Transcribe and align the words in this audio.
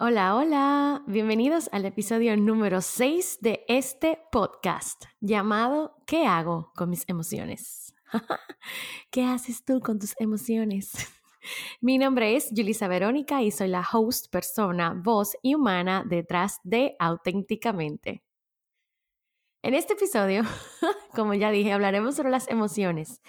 Hola, 0.00 0.36
hola, 0.36 1.02
bienvenidos 1.08 1.68
al 1.72 1.84
episodio 1.84 2.36
número 2.36 2.80
6 2.82 3.38
de 3.40 3.64
este 3.66 4.20
podcast 4.30 5.06
llamado 5.20 5.96
¿Qué 6.06 6.24
hago 6.24 6.70
con 6.76 6.88
mis 6.90 7.02
emociones? 7.08 7.96
¿Qué 9.10 9.24
haces 9.24 9.64
tú 9.64 9.80
con 9.80 9.98
tus 9.98 10.14
emociones? 10.20 10.92
Mi 11.80 11.98
nombre 11.98 12.36
es 12.36 12.50
Julisa 12.56 12.86
Verónica 12.86 13.42
y 13.42 13.50
soy 13.50 13.66
la 13.66 13.84
host, 13.92 14.30
persona, 14.30 14.94
voz 14.94 15.36
y 15.42 15.56
humana 15.56 16.04
detrás 16.08 16.60
de 16.62 16.94
Auténticamente. 17.00 18.22
En 19.64 19.74
este 19.74 19.94
episodio, 19.94 20.44
como 21.12 21.34
ya 21.34 21.50
dije, 21.50 21.72
hablaremos 21.72 22.14
sobre 22.14 22.30
las 22.30 22.46
emociones, 22.46 23.20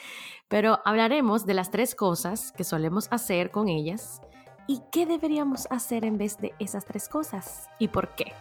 pero 0.47 0.81
hablaremos 0.85 1.47
de 1.47 1.55
las 1.55 1.71
tres 1.71 1.95
cosas 1.95 2.51
que 2.51 2.63
solemos 2.63 3.07
hacer 3.09 3.49
con 3.49 3.69
ellas 3.69 4.21
¿Y 4.71 4.83
qué 4.91 5.07
deberíamos 5.07 5.65
hacer 5.71 6.05
en 6.05 6.19
vez 6.19 6.37
de 6.37 6.53
esas 6.59 6.85
tres 6.85 7.09
cosas? 7.09 7.67
¿Y 7.79 7.87
por 7.87 8.09
qué? 8.09 8.33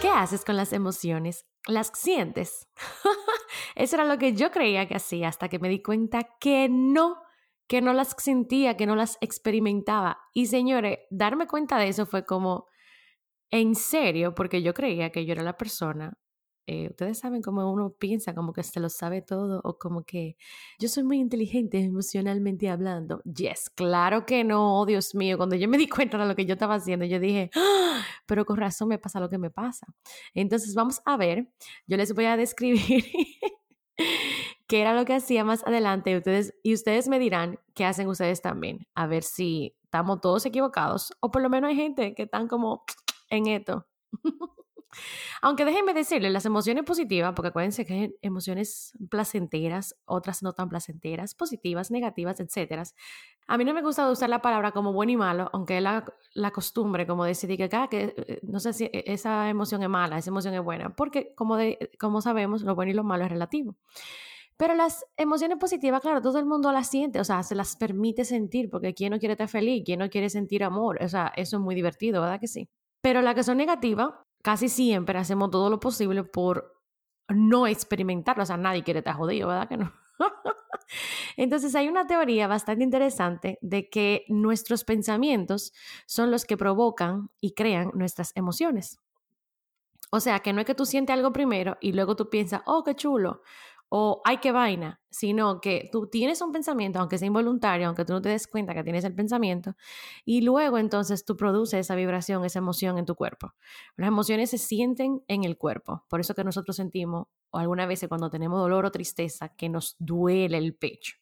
¿Qué 0.00 0.08
haces 0.08 0.44
con 0.44 0.56
las 0.56 0.72
emociones? 0.72 1.46
¿Las 1.66 1.90
sientes? 1.96 2.68
Eso 3.74 3.96
era 3.96 4.04
lo 4.04 4.18
que 4.18 4.34
yo 4.34 4.52
creía 4.52 4.86
que 4.86 4.94
hacía 4.94 5.26
hasta 5.26 5.48
que 5.48 5.58
me 5.58 5.68
di 5.68 5.82
cuenta 5.82 6.22
que 6.38 6.68
no 6.70 7.26
que 7.66 7.80
no 7.80 7.92
las 7.92 8.14
sentía, 8.18 8.76
que 8.76 8.86
no 8.86 8.96
las 8.96 9.18
experimentaba. 9.20 10.18
Y 10.32 10.46
señores, 10.46 10.98
darme 11.10 11.46
cuenta 11.46 11.78
de 11.78 11.88
eso 11.88 12.06
fue 12.06 12.24
como, 12.24 12.66
en 13.50 13.74
serio, 13.74 14.34
porque 14.34 14.62
yo 14.62 14.74
creía 14.74 15.10
que 15.10 15.24
yo 15.26 15.32
era 15.32 15.42
la 15.42 15.56
persona. 15.56 16.18
Eh, 16.68 16.88
ustedes 16.90 17.20
saben 17.20 17.42
cómo 17.42 17.70
uno 17.72 17.94
piensa, 17.96 18.34
como 18.34 18.52
que 18.52 18.64
se 18.64 18.80
lo 18.80 18.88
sabe 18.88 19.22
todo, 19.22 19.60
o 19.62 19.78
como 19.78 20.02
que 20.02 20.36
yo 20.80 20.88
soy 20.88 21.04
muy 21.04 21.18
inteligente 21.18 21.78
emocionalmente 21.78 22.68
hablando. 22.68 23.22
Yes, 23.22 23.70
claro 23.70 24.26
que 24.26 24.42
no, 24.42 24.80
oh, 24.80 24.86
Dios 24.86 25.14
mío. 25.14 25.36
Cuando 25.36 25.54
yo 25.54 25.68
me 25.68 25.78
di 25.78 25.88
cuenta 25.88 26.18
de 26.18 26.26
lo 26.26 26.34
que 26.34 26.44
yo 26.44 26.54
estaba 26.54 26.74
haciendo, 26.74 27.04
yo 27.04 27.20
dije, 27.20 27.50
¡Ah! 27.54 28.02
pero 28.26 28.44
con 28.44 28.56
razón 28.56 28.88
me 28.88 28.98
pasa 28.98 29.20
lo 29.20 29.30
que 29.30 29.38
me 29.38 29.50
pasa. 29.50 29.86
Entonces, 30.34 30.74
vamos 30.74 31.00
a 31.04 31.16
ver, 31.16 31.48
yo 31.86 31.96
les 31.96 32.12
voy 32.12 32.24
a 32.24 32.36
describir 32.36 33.04
qué 34.66 34.80
era 34.80 34.94
lo 34.94 35.04
que 35.04 35.14
hacía 35.14 35.44
más 35.44 35.66
adelante 35.66 36.16
ustedes, 36.16 36.54
y 36.62 36.74
ustedes 36.74 37.08
me 37.08 37.18
dirán 37.18 37.58
qué 37.74 37.84
hacen 37.84 38.08
ustedes 38.08 38.42
también, 38.42 38.86
a 38.94 39.06
ver 39.06 39.22
si 39.22 39.76
estamos 39.84 40.20
todos 40.20 40.44
equivocados 40.46 41.12
o 41.20 41.30
por 41.30 41.42
lo 41.42 41.48
menos 41.48 41.70
hay 41.70 41.76
gente 41.76 42.14
que 42.14 42.24
están 42.24 42.48
como 42.48 42.84
en 43.30 43.46
esto. 43.46 43.86
Aunque 45.42 45.64
déjenme 45.64 45.94
decirles, 45.94 46.32
las 46.32 46.46
emociones 46.46 46.84
positivas, 46.84 47.32
porque 47.34 47.48
acuérdense 47.48 47.84
que 47.84 47.92
hay 47.92 48.16
emociones 48.22 48.92
placenteras, 49.10 49.94
otras 50.04 50.42
no 50.42 50.52
tan 50.52 50.68
placenteras, 50.68 51.34
positivas, 51.34 51.90
negativas, 51.90 52.40
etc. 52.40 52.82
A 53.46 53.58
mí 53.58 53.64
no 53.64 53.74
me 53.74 53.82
gusta 53.82 54.10
usar 54.10 54.30
la 54.30 54.40
palabra 54.40 54.72
como 54.72 54.92
bueno 54.92 55.12
y 55.12 55.16
malo, 55.16 55.50
aunque 55.52 55.76
es 55.76 55.82
la, 55.82 56.04
la 56.32 56.50
costumbre, 56.50 57.06
como 57.06 57.24
decir 57.24 57.54
que, 57.56 57.68
que 57.68 58.14
eh, 58.16 58.40
no 58.42 58.60
sé 58.60 58.72
si 58.72 58.84
e, 58.84 59.04
esa 59.06 59.48
emoción 59.50 59.82
es 59.82 59.88
mala, 59.88 60.18
esa 60.18 60.30
emoción 60.30 60.54
es 60.54 60.62
buena, 60.62 60.94
porque 60.94 61.34
como, 61.34 61.56
de, 61.56 61.90
como 61.98 62.20
sabemos, 62.22 62.62
lo 62.62 62.74
bueno 62.74 62.92
y 62.92 62.94
lo 62.94 63.04
malo 63.04 63.24
es 63.24 63.30
relativo. 63.30 63.76
Pero 64.56 64.74
las 64.74 65.04
emociones 65.16 65.58
positivas, 65.58 66.00
claro, 66.00 66.22
todo 66.22 66.38
el 66.38 66.46
mundo 66.46 66.72
las 66.72 66.88
siente, 66.88 67.20
o 67.20 67.24
sea, 67.24 67.42
se 67.42 67.54
las 67.54 67.76
permite 67.76 68.24
sentir, 68.24 68.70
porque 68.70 68.94
¿quién 68.94 69.12
no 69.12 69.18
quiere 69.18 69.32
estar 69.32 69.48
feliz? 69.48 69.82
¿Quién 69.84 69.98
no 69.98 70.08
quiere 70.08 70.30
sentir 70.30 70.64
amor? 70.64 70.98
O 71.02 71.08
sea, 71.08 71.32
eso 71.36 71.56
es 71.56 71.62
muy 71.62 71.74
divertido, 71.74 72.22
¿verdad 72.22 72.40
que 72.40 72.48
sí? 72.48 72.68
Pero 73.02 73.20
las 73.20 73.34
que 73.34 73.42
son 73.42 73.58
negativas, 73.58 74.10
casi 74.42 74.68
siempre 74.68 75.18
hacemos 75.18 75.50
todo 75.50 75.68
lo 75.68 75.78
posible 75.78 76.24
por 76.24 76.72
no 77.28 77.66
experimentarlo, 77.66 78.44
o 78.44 78.46
sea, 78.46 78.56
nadie 78.56 78.82
quiere 78.82 79.00
estar 79.00 79.16
jodido, 79.16 79.48
¿verdad 79.48 79.68
que 79.68 79.76
no? 79.76 79.92
Entonces 81.36 81.74
hay 81.74 81.88
una 81.88 82.06
teoría 82.06 82.46
bastante 82.46 82.84
interesante 82.84 83.58
de 83.60 83.90
que 83.90 84.24
nuestros 84.28 84.84
pensamientos 84.84 85.72
son 86.06 86.30
los 86.30 86.44
que 86.44 86.56
provocan 86.56 87.30
y 87.40 87.52
crean 87.54 87.90
nuestras 87.94 88.32
emociones. 88.34 89.00
O 90.10 90.20
sea, 90.20 90.38
que 90.40 90.52
no 90.52 90.60
es 90.60 90.66
que 90.66 90.74
tú 90.74 90.86
sientes 90.86 91.14
algo 91.14 91.32
primero 91.32 91.76
y 91.80 91.92
luego 91.92 92.16
tú 92.16 92.30
piensas, 92.30 92.62
oh, 92.66 92.84
qué 92.84 92.94
chulo, 92.94 93.42
o 93.88 94.20
ay, 94.24 94.38
qué 94.38 94.52
vaina, 94.52 95.00
sino 95.10 95.60
que 95.60 95.88
tú 95.92 96.08
tienes 96.08 96.40
un 96.40 96.52
pensamiento, 96.52 96.98
aunque 96.98 97.18
sea 97.18 97.26
involuntario, 97.26 97.86
aunque 97.86 98.04
tú 98.04 98.12
no 98.12 98.20
te 98.20 98.28
des 98.28 98.46
cuenta 98.46 98.74
que 98.74 98.82
tienes 98.82 99.04
el 99.04 99.14
pensamiento, 99.14 99.76
y 100.24 100.42
luego 100.42 100.78
entonces 100.78 101.24
tú 101.24 101.36
produces 101.36 101.80
esa 101.80 101.94
vibración, 101.94 102.44
esa 102.44 102.58
emoción 102.58 102.98
en 102.98 103.06
tu 103.06 103.14
cuerpo. 103.14 103.54
Las 103.96 104.08
emociones 104.08 104.50
se 104.50 104.58
sienten 104.58 105.22
en 105.28 105.44
el 105.44 105.56
cuerpo, 105.56 106.04
por 106.08 106.20
eso 106.20 106.34
que 106.34 106.44
nosotros 106.44 106.76
sentimos, 106.76 107.28
o 107.50 107.58
alguna 107.58 107.86
vez 107.86 108.04
cuando 108.08 108.30
tenemos 108.30 108.60
dolor 108.60 108.84
o 108.84 108.90
tristeza, 108.90 109.50
que 109.56 109.68
nos 109.68 109.96
duele 109.98 110.58
el 110.58 110.74
pecho. 110.74 111.16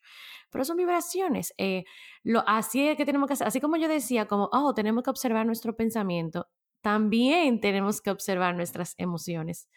Pero 0.50 0.64
son 0.64 0.76
vibraciones. 0.76 1.52
Eh, 1.58 1.84
lo, 2.22 2.44
así 2.46 2.86
es 2.86 2.96
que 2.96 3.04
tenemos 3.04 3.26
que 3.26 3.34
hacer, 3.34 3.46
así 3.46 3.60
como 3.60 3.76
yo 3.76 3.88
decía, 3.88 4.26
como, 4.26 4.48
oh, 4.52 4.72
tenemos 4.72 5.02
que 5.02 5.10
observar 5.10 5.46
nuestro 5.46 5.76
pensamiento, 5.76 6.48
también 6.84 7.62
tenemos 7.62 8.02
que 8.02 8.10
observar 8.10 8.54
nuestras 8.54 8.94
emociones. 8.98 9.70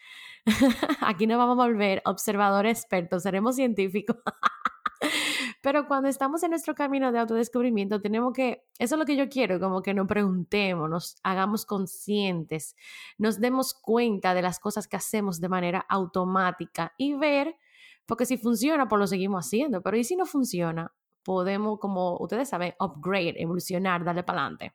Aquí 1.00 1.26
no 1.26 1.38
vamos 1.38 1.58
a 1.58 1.66
volver 1.66 2.02
observadores 2.04 2.80
expertos, 2.80 3.22
seremos 3.22 3.56
científicos. 3.56 4.18
Pero 5.62 5.88
cuando 5.88 6.10
estamos 6.10 6.42
en 6.42 6.50
nuestro 6.50 6.74
camino 6.74 7.10
de 7.10 7.18
autodescubrimiento, 7.18 8.02
tenemos 8.02 8.34
que, 8.34 8.66
eso 8.78 8.94
es 8.94 8.98
lo 8.98 9.06
que 9.06 9.16
yo 9.16 9.30
quiero, 9.30 9.58
como 9.58 9.80
que 9.80 9.94
nos 9.94 10.06
preguntemos, 10.06 10.90
nos 10.90 11.16
hagamos 11.22 11.64
conscientes, 11.64 12.76
nos 13.16 13.40
demos 13.40 13.72
cuenta 13.72 14.34
de 14.34 14.42
las 14.42 14.60
cosas 14.60 14.86
que 14.86 14.98
hacemos 14.98 15.40
de 15.40 15.48
manera 15.48 15.86
automática 15.88 16.92
y 16.98 17.14
ver, 17.14 17.56
porque 18.04 18.26
si 18.26 18.36
funciona, 18.36 18.86
pues 18.86 19.00
lo 19.00 19.06
seguimos 19.06 19.46
haciendo, 19.46 19.80
pero 19.80 19.96
¿y 19.96 20.04
si 20.04 20.14
no 20.14 20.26
funciona? 20.26 20.92
Podemos, 21.22 21.78
como 21.78 22.18
ustedes 22.18 22.50
saben, 22.50 22.74
upgrade, 22.78 23.40
evolucionar, 23.40 24.04
darle 24.04 24.24
para 24.24 24.42
adelante. 24.42 24.74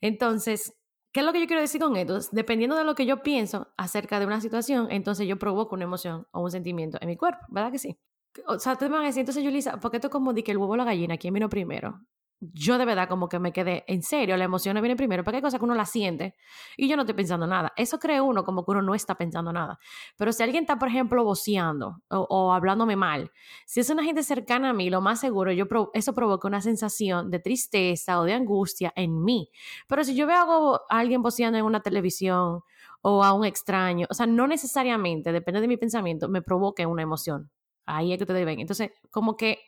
Entonces, 0.00 0.72
¿Qué 1.16 1.20
es 1.20 1.26
lo 1.26 1.32
que 1.32 1.40
yo 1.40 1.46
quiero 1.46 1.62
decir 1.62 1.80
con 1.80 1.96
esto? 1.96 2.18
Dependiendo 2.30 2.76
de 2.76 2.84
lo 2.84 2.94
que 2.94 3.06
yo 3.06 3.22
pienso 3.22 3.68
acerca 3.78 4.20
de 4.20 4.26
una 4.26 4.42
situación, 4.42 4.88
entonces 4.90 5.26
yo 5.26 5.38
provoco 5.38 5.74
una 5.74 5.84
emoción 5.84 6.26
o 6.30 6.42
un 6.42 6.50
sentimiento 6.50 6.98
en 7.00 7.08
mi 7.08 7.16
cuerpo, 7.16 7.38
¿verdad 7.48 7.72
que 7.72 7.78
sí? 7.78 7.98
O 8.46 8.58
sea, 8.58 8.76
te 8.76 8.86
van 8.86 9.00
a 9.00 9.06
decir, 9.06 9.20
entonces, 9.20 9.42
Yulisa, 9.42 9.80
¿por 9.80 9.90
qué 9.90 9.96
esto 9.96 10.10
como 10.10 10.34
di 10.34 10.42
que 10.42 10.52
el 10.52 10.58
huevo 10.58 10.74
o 10.74 10.76
la 10.76 10.84
gallina? 10.84 11.16
¿Quién 11.16 11.32
vino 11.32 11.48
primero? 11.48 12.02
Yo 12.40 12.76
de 12.76 12.84
verdad 12.84 13.08
como 13.08 13.28
que 13.28 13.38
me 13.38 13.52
quedé 13.52 13.84
en 13.86 14.02
serio, 14.02 14.36
la 14.36 14.44
emoción 14.44 14.74
viene 14.74 14.96
primero, 14.96 15.24
porque 15.24 15.36
hay 15.36 15.42
cosas 15.42 15.58
que 15.58 15.64
uno 15.64 15.74
la 15.74 15.86
siente 15.86 16.34
y 16.76 16.88
yo 16.88 16.96
no 16.96 17.02
estoy 17.02 17.14
pensando 17.14 17.46
nada. 17.46 17.72
Eso 17.76 17.98
cree 17.98 18.20
uno 18.20 18.44
como 18.44 18.64
que 18.64 18.72
uno 18.72 18.82
no 18.82 18.94
está 18.94 19.14
pensando 19.14 19.52
nada. 19.52 19.78
Pero 20.16 20.32
si 20.32 20.42
alguien 20.42 20.64
está, 20.64 20.78
por 20.78 20.88
ejemplo, 20.88 21.24
voceando 21.24 22.02
o, 22.08 22.52
hablándome 22.52 22.96
mal, 22.96 23.30
si 23.64 23.80
es 23.80 23.88
una 23.88 24.04
gente 24.04 24.22
cercana 24.22 24.70
a 24.70 24.72
mí, 24.74 24.90
lo 24.90 25.00
más 25.00 25.20
seguro, 25.20 25.50
yo 25.52 25.66
eso 25.94 26.14
provoca 26.14 26.46
una 26.46 26.60
sensación 26.60 27.30
de 27.30 27.38
tristeza 27.38 28.20
o 28.20 28.24
de 28.24 28.34
angustia 28.34 28.92
en 28.96 29.24
mí. 29.24 29.50
Pero 29.88 30.04
si 30.04 30.14
yo 30.14 30.26
veo 30.26 30.82
a 30.88 30.98
alguien 30.98 31.22
voceando 31.22 31.58
en 31.58 31.64
una 31.64 31.80
televisión 31.80 32.60
o 33.00 33.24
a 33.24 33.32
un 33.32 33.46
extraño, 33.46 34.06
o 34.10 34.14
sea, 34.14 34.26
no 34.26 34.46
necesariamente, 34.46 35.32
depende 35.32 35.60
de 35.60 35.68
mi 35.68 35.76
pensamiento, 35.78 36.28
me 36.28 36.42
provoque 36.42 36.84
una 36.84 37.02
emoción. 37.02 37.50
Ahí 37.86 38.12
es 38.12 38.18
que 38.18 38.26
te 38.26 38.44
ven. 38.44 38.60
Entonces, 38.60 38.90
como 39.10 39.36
que, 39.36 39.60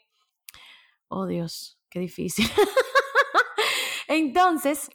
oh 1.09 1.27
Dios, 1.27 1.78
Qué 1.91 2.01
difícil. 2.01 2.47
entonces, 4.09 4.91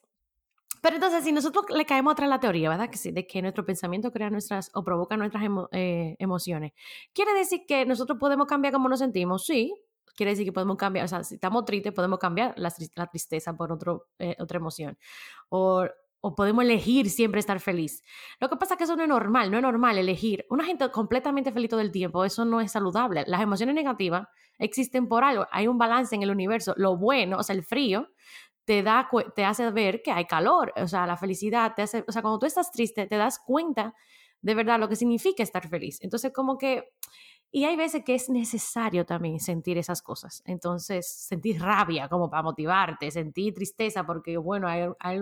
pero 0.81 0.95
entonces 0.95 1.23
si 1.23 1.31
nosotros 1.31 1.65
le 1.69 1.85
caemos 1.85 2.13
atrás 2.13 2.29
la 2.29 2.39
teoría, 2.39 2.69
¿verdad? 2.69 2.89
Que 2.89 3.11
de 3.11 3.25
que 3.25 3.41
nuestro 3.41 3.65
pensamiento 3.65 4.11
crea 4.11 4.29
nuestras 4.29 4.69
o 4.73 4.83
provoca 4.83 5.15
nuestras 5.17 5.43
eh, 5.71 6.15
emociones. 6.19 6.73
¿Quiere 7.13 7.33
decir 7.33 7.61
que 7.67 7.85
nosotros 7.85 8.17
podemos 8.19 8.47
cambiar 8.47 8.73
cómo 8.73 8.89
nos 8.89 8.99
sentimos? 8.99 9.45
Sí. 9.45 9.73
Quiere 10.15 10.31
decir 10.31 10.45
que 10.45 10.51
podemos 10.51 10.77
cambiar, 10.77 11.05
o 11.05 11.07
sea, 11.07 11.23
si 11.23 11.35
estamos 11.35 11.65
tristes, 11.65 11.91
podemos 11.93 12.19
cambiar 12.19 12.53
la, 12.57 12.69
tristeza 13.07 13.53
por 13.55 13.71
otro, 13.71 14.09
eh, 14.19 14.35
otra 14.39 14.57
emoción. 14.57 14.97
O 15.49 15.87
o 16.25 16.35
podemos 16.35 16.63
elegir 16.63 17.09
siempre 17.09 17.41
estar 17.41 17.59
feliz. 17.59 18.01
Lo 18.39 18.47
que 18.47 18.55
pasa 18.55 18.75
es 18.75 18.77
que 18.77 18.85
eso 18.85 18.95
no 18.95 19.03
es 19.03 19.09
normal, 19.09 19.51
no 19.51 19.57
es 19.57 19.63
normal 19.63 19.97
elegir. 19.97 20.45
Una 20.49 20.63
gente 20.63 20.89
completamente 20.89 21.51
feliz 21.51 21.69
todo 21.69 21.81
el 21.81 21.91
tiempo, 21.91 22.23
eso 22.23 22.45
no 22.45 22.61
es 22.61 22.71
saludable. 22.71 23.25
Las 23.27 23.41
emociones 23.41 23.75
negativas 23.75 24.25
existen 24.57 25.09
por 25.09 25.25
algo, 25.25 25.45
hay 25.51 25.67
un 25.67 25.77
balance 25.77 26.15
en 26.15 26.23
el 26.23 26.31
universo. 26.31 26.73
Lo 26.77 26.95
bueno, 26.95 27.39
o 27.39 27.43
sea, 27.43 27.55
el 27.55 27.63
frío, 27.63 28.07
te, 28.63 28.83
da, 28.83 29.09
te 29.35 29.43
hace 29.43 29.69
ver 29.71 30.01
que 30.01 30.11
hay 30.11 30.23
calor, 30.23 30.71
o 30.77 30.87
sea, 30.87 31.05
la 31.05 31.17
felicidad 31.17 31.73
te 31.75 31.81
hace, 31.81 32.05
o 32.07 32.11
sea, 32.13 32.21
cuando 32.21 32.39
tú 32.39 32.45
estás 32.45 32.71
triste, 32.71 33.05
te 33.05 33.17
das 33.17 33.37
cuenta 33.37 33.93
de 34.41 34.55
verdad 34.55 34.79
lo 34.79 34.87
que 34.87 34.95
significa 34.95 35.43
estar 35.43 35.67
feliz. 35.67 35.99
Entonces, 36.01 36.31
como 36.31 36.57
que, 36.57 36.89
y 37.51 37.65
hay 37.65 37.75
veces 37.75 38.05
que 38.05 38.15
es 38.15 38.29
necesario 38.29 39.05
también 39.05 39.41
sentir 39.41 39.77
esas 39.77 40.01
cosas. 40.01 40.41
Entonces, 40.45 41.05
sentir 41.05 41.61
rabia 41.61 42.07
como 42.07 42.29
para 42.29 42.43
motivarte, 42.43 43.11
sentir 43.11 43.53
tristeza 43.53 44.05
porque, 44.05 44.37
bueno, 44.37 44.69
hay, 44.69 44.87
hay 44.99 45.19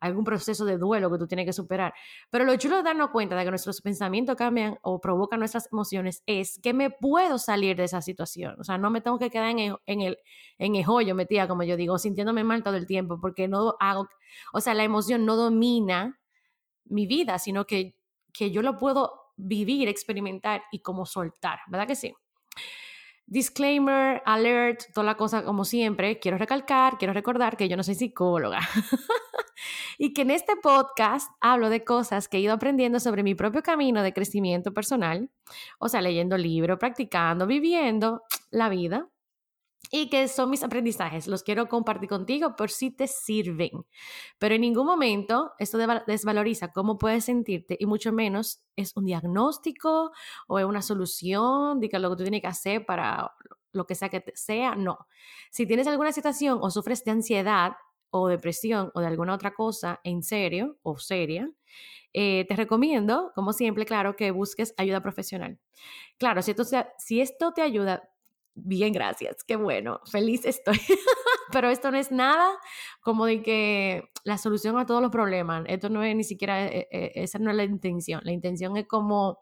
algún 0.00 0.24
proceso 0.24 0.64
de 0.64 0.78
duelo 0.78 1.10
que 1.10 1.18
tú 1.18 1.26
tienes 1.26 1.46
que 1.46 1.52
superar. 1.52 1.94
Pero 2.30 2.44
lo 2.44 2.56
chulo 2.56 2.76
de 2.76 2.82
darnos 2.82 3.10
cuenta 3.10 3.36
de 3.36 3.44
que 3.44 3.50
nuestros 3.50 3.80
pensamientos 3.80 4.36
cambian 4.36 4.78
o 4.82 5.00
provocan 5.00 5.40
nuestras 5.40 5.68
emociones 5.72 6.22
es 6.26 6.58
que 6.62 6.74
me 6.74 6.90
puedo 6.90 7.38
salir 7.38 7.76
de 7.76 7.84
esa 7.84 8.02
situación. 8.02 8.56
O 8.60 8.64
sea, 8.64 8.78
no 8.78 8.90
me 8.90 9.00
tengo 9.00 9.18
que 9.18 9.30
quedar 9.30 9.50
en 9.50 9.58
el, 9.58 9.76
en 9.86 10.00
el, 10.00 10.18
en 10.58 10.76
el 10.76 10.84
hoyo 10.86 11.14
metida, 11.14 11.48
como 11.48 11.62
yo 11.62 11.76
digo, 11.76 11.98
sintiéndome 11.98 12.44
mal 12.44 12.62
todo 12.62 12.76
el 12.76 12.86
tiempo, 12.86 13.18
porque 13.20 13.48
no 13.48 13.74
hago, 13.80 14.08
o 14.52 14.60
sea, 14.60 14.74
la 14.74 14.84
emoción 14.84 15.24
no 15.24 15.36
domina 15.36 16.20
mi 16.84 17.06
vida, 17.06 17.38
sino 17.38 17.66
que, 17.66 17.96
que 18.32 18.50
yo 18.50 18.62
lo 18.62 18.76
puedo 18.76 19.32
vivir, 19.36 19.88
experimentar 19.88 20.62
y 20.70 20.80
como 20.80 21.06
soltar, 21.06 21.60
¿verdad 21.68 21.86
que 21.86 21.96
sí? 21.96 22.14
Disclaimer, 23.26 24.22
alert, 24.24 24.84
toda 24.94 25.04
la 25.04 25.16
cosa 25.16 25.44
como 25.44 25.64
siempre. 25.64 26.18
Quiero 26.18 26.38
recalcar, 26.38 26.96
quiero 26.98 27.12
recordar 27.12 27.56
que 27.56 27.68
yo 27.68 27.76
no 27.76 27.82
soy 27.82 27.94
psicóloga. 27.94 28.60
Y 29.98 30.12
que 30.12 30.22
en 30.22 30.30
este 30.30 30.56
podcast 30.56 31.30
hablo 31.40 31.70
de 31.70 31.82
cosas 31.82 32.28
que 32.28 32.36
he 32.36 32.40
ido 32.40 32.52
aprendiendo 32.52 33.00
sobre 33.00 33.22
mi 33.22 33.34
propio 33.34 33.62
camino 33.62 34.02
de 34.02 34.12
crecimiento 34.12 34.74
personal, 34.74 35.30
o 35.78 35.88
sea, 35.88 36.02
leyendo 36.02 36.36
libros, 36.36 36.78
practicando, 36.78 37.46
viviendo 37.46 38.22
la 38.50 38.68
vida 38.68 39.08
y 39.90 40.08
que 40.10 40.28
son 40.28 40.50
mis 40.50 40.62
aprendizajes. 40.62 41.26
Los 41.26 41.42
quiero 41.42 41.68
compartir 41.68 42.08
contigo 42.08 42.56
por 42.56 42.70
si 42.70 42.90
te 42.90 43.06
sirven. 43.06 43.70
Pero 44.38 44.54
en 44.54 44.62
ningún 44.62 44.86
momento 44.86 45.52
esto 45.58 45.78
desvaloriza 46.06 46.72
cómo 46.72 46.98
puedes 46.98 47.24
sentirte 47.24 47.76
y 47.78 47.86
mucho 47.86 48.12
menos 48.12 48.62
es 48.76 48.96
un 48.96 49.04
diagnóstico 49.04 50.12
o 50.48 50.58
es 50.58 50.64
una 50.64 50.82
solución 50.82 51.80
de 51.80 51.88
que 51.88 51.98
lo 51.98 52.10
que 52.10 52.16
tú 52.16 52.22
tienes 52.24 52.40
que 52.40 52.48
hacer 52.48 52.86
para 52.86 53.32
lo 53.72 53.86
que 53.86 53.94
sea 53.94 54.08
que 54.08 54.24
sea. 54.34 54.74
No. 54.74 55.06
Si 55.50 55.66
tienes 55.66 55.86
alguna 55.86 56.12
situación 56.12 56.58
o 56.62 56.70
sufres 56.70 57.04
de 57.04 57.12
ansiedad 57.12 57.72
o 58.10 58.28
depresión 58.28 58.90
o 58.94 59.00
de 59.00 59.06
alguna 59.06 59.34
otra 59.34 59.52
cosa 59.52 60.00
en 60.04 60.22
serio 60.22 60.78
o 60.82 60.96
seria, 60.98 61.50
eh, 62.12 62.46
te 62.48 62.56
recomiendo, 62.56 63.32
como 63.34 63.52
siempre, 63.52 63.84
claro, 63.84 64.16
que 64.16 64.30
busques 64.30 64.74
ayuda 64.78 65.02
profesional. 65.02 65.58
Claro, 66.18 66.40
si 66.42 66.52
esto, 66.52 66.64
si 66.98 67.20
esto 67.20 67.52
te 67.52 67.62
ayuda, 67.62 68.08
Bien, 68.58 68.90
gracias, 68.90 69.44
qué 69.44 69.56
bueno, 69.56 70.00
feliz 70.10 70.46
estoy. 70.46 70.78
Pero 71.52 71.68
esto 71.68 71.90
no 71.90 71.98
es 71.98 72.10
nada 72.10 72.58
como 73.02 73.26
de 73.26 73.42
que 73.42 74.08
la 74.24 74.38
solución 74.38 74.78
a 74.78 74.86
todos 74.86 75.02
los 75.02 75.10
problemas, 75.10 75.64
esto 75.68 75.90
no 75.90 76.02
es 76.02 76.16
ni 76.16 76.24
siquiera, 76.24 76.66
eh, 76.66 76.88
eh, 76.90 77.12
esa 77.16 77.38
no 77.38 77.50
es 77.50 77.56
la 77.56 77.64
intención, 77.64 78.22
la 78.24 78.32
intención 78.32 78.78
es 78.78 78.86
como 78.88 79.40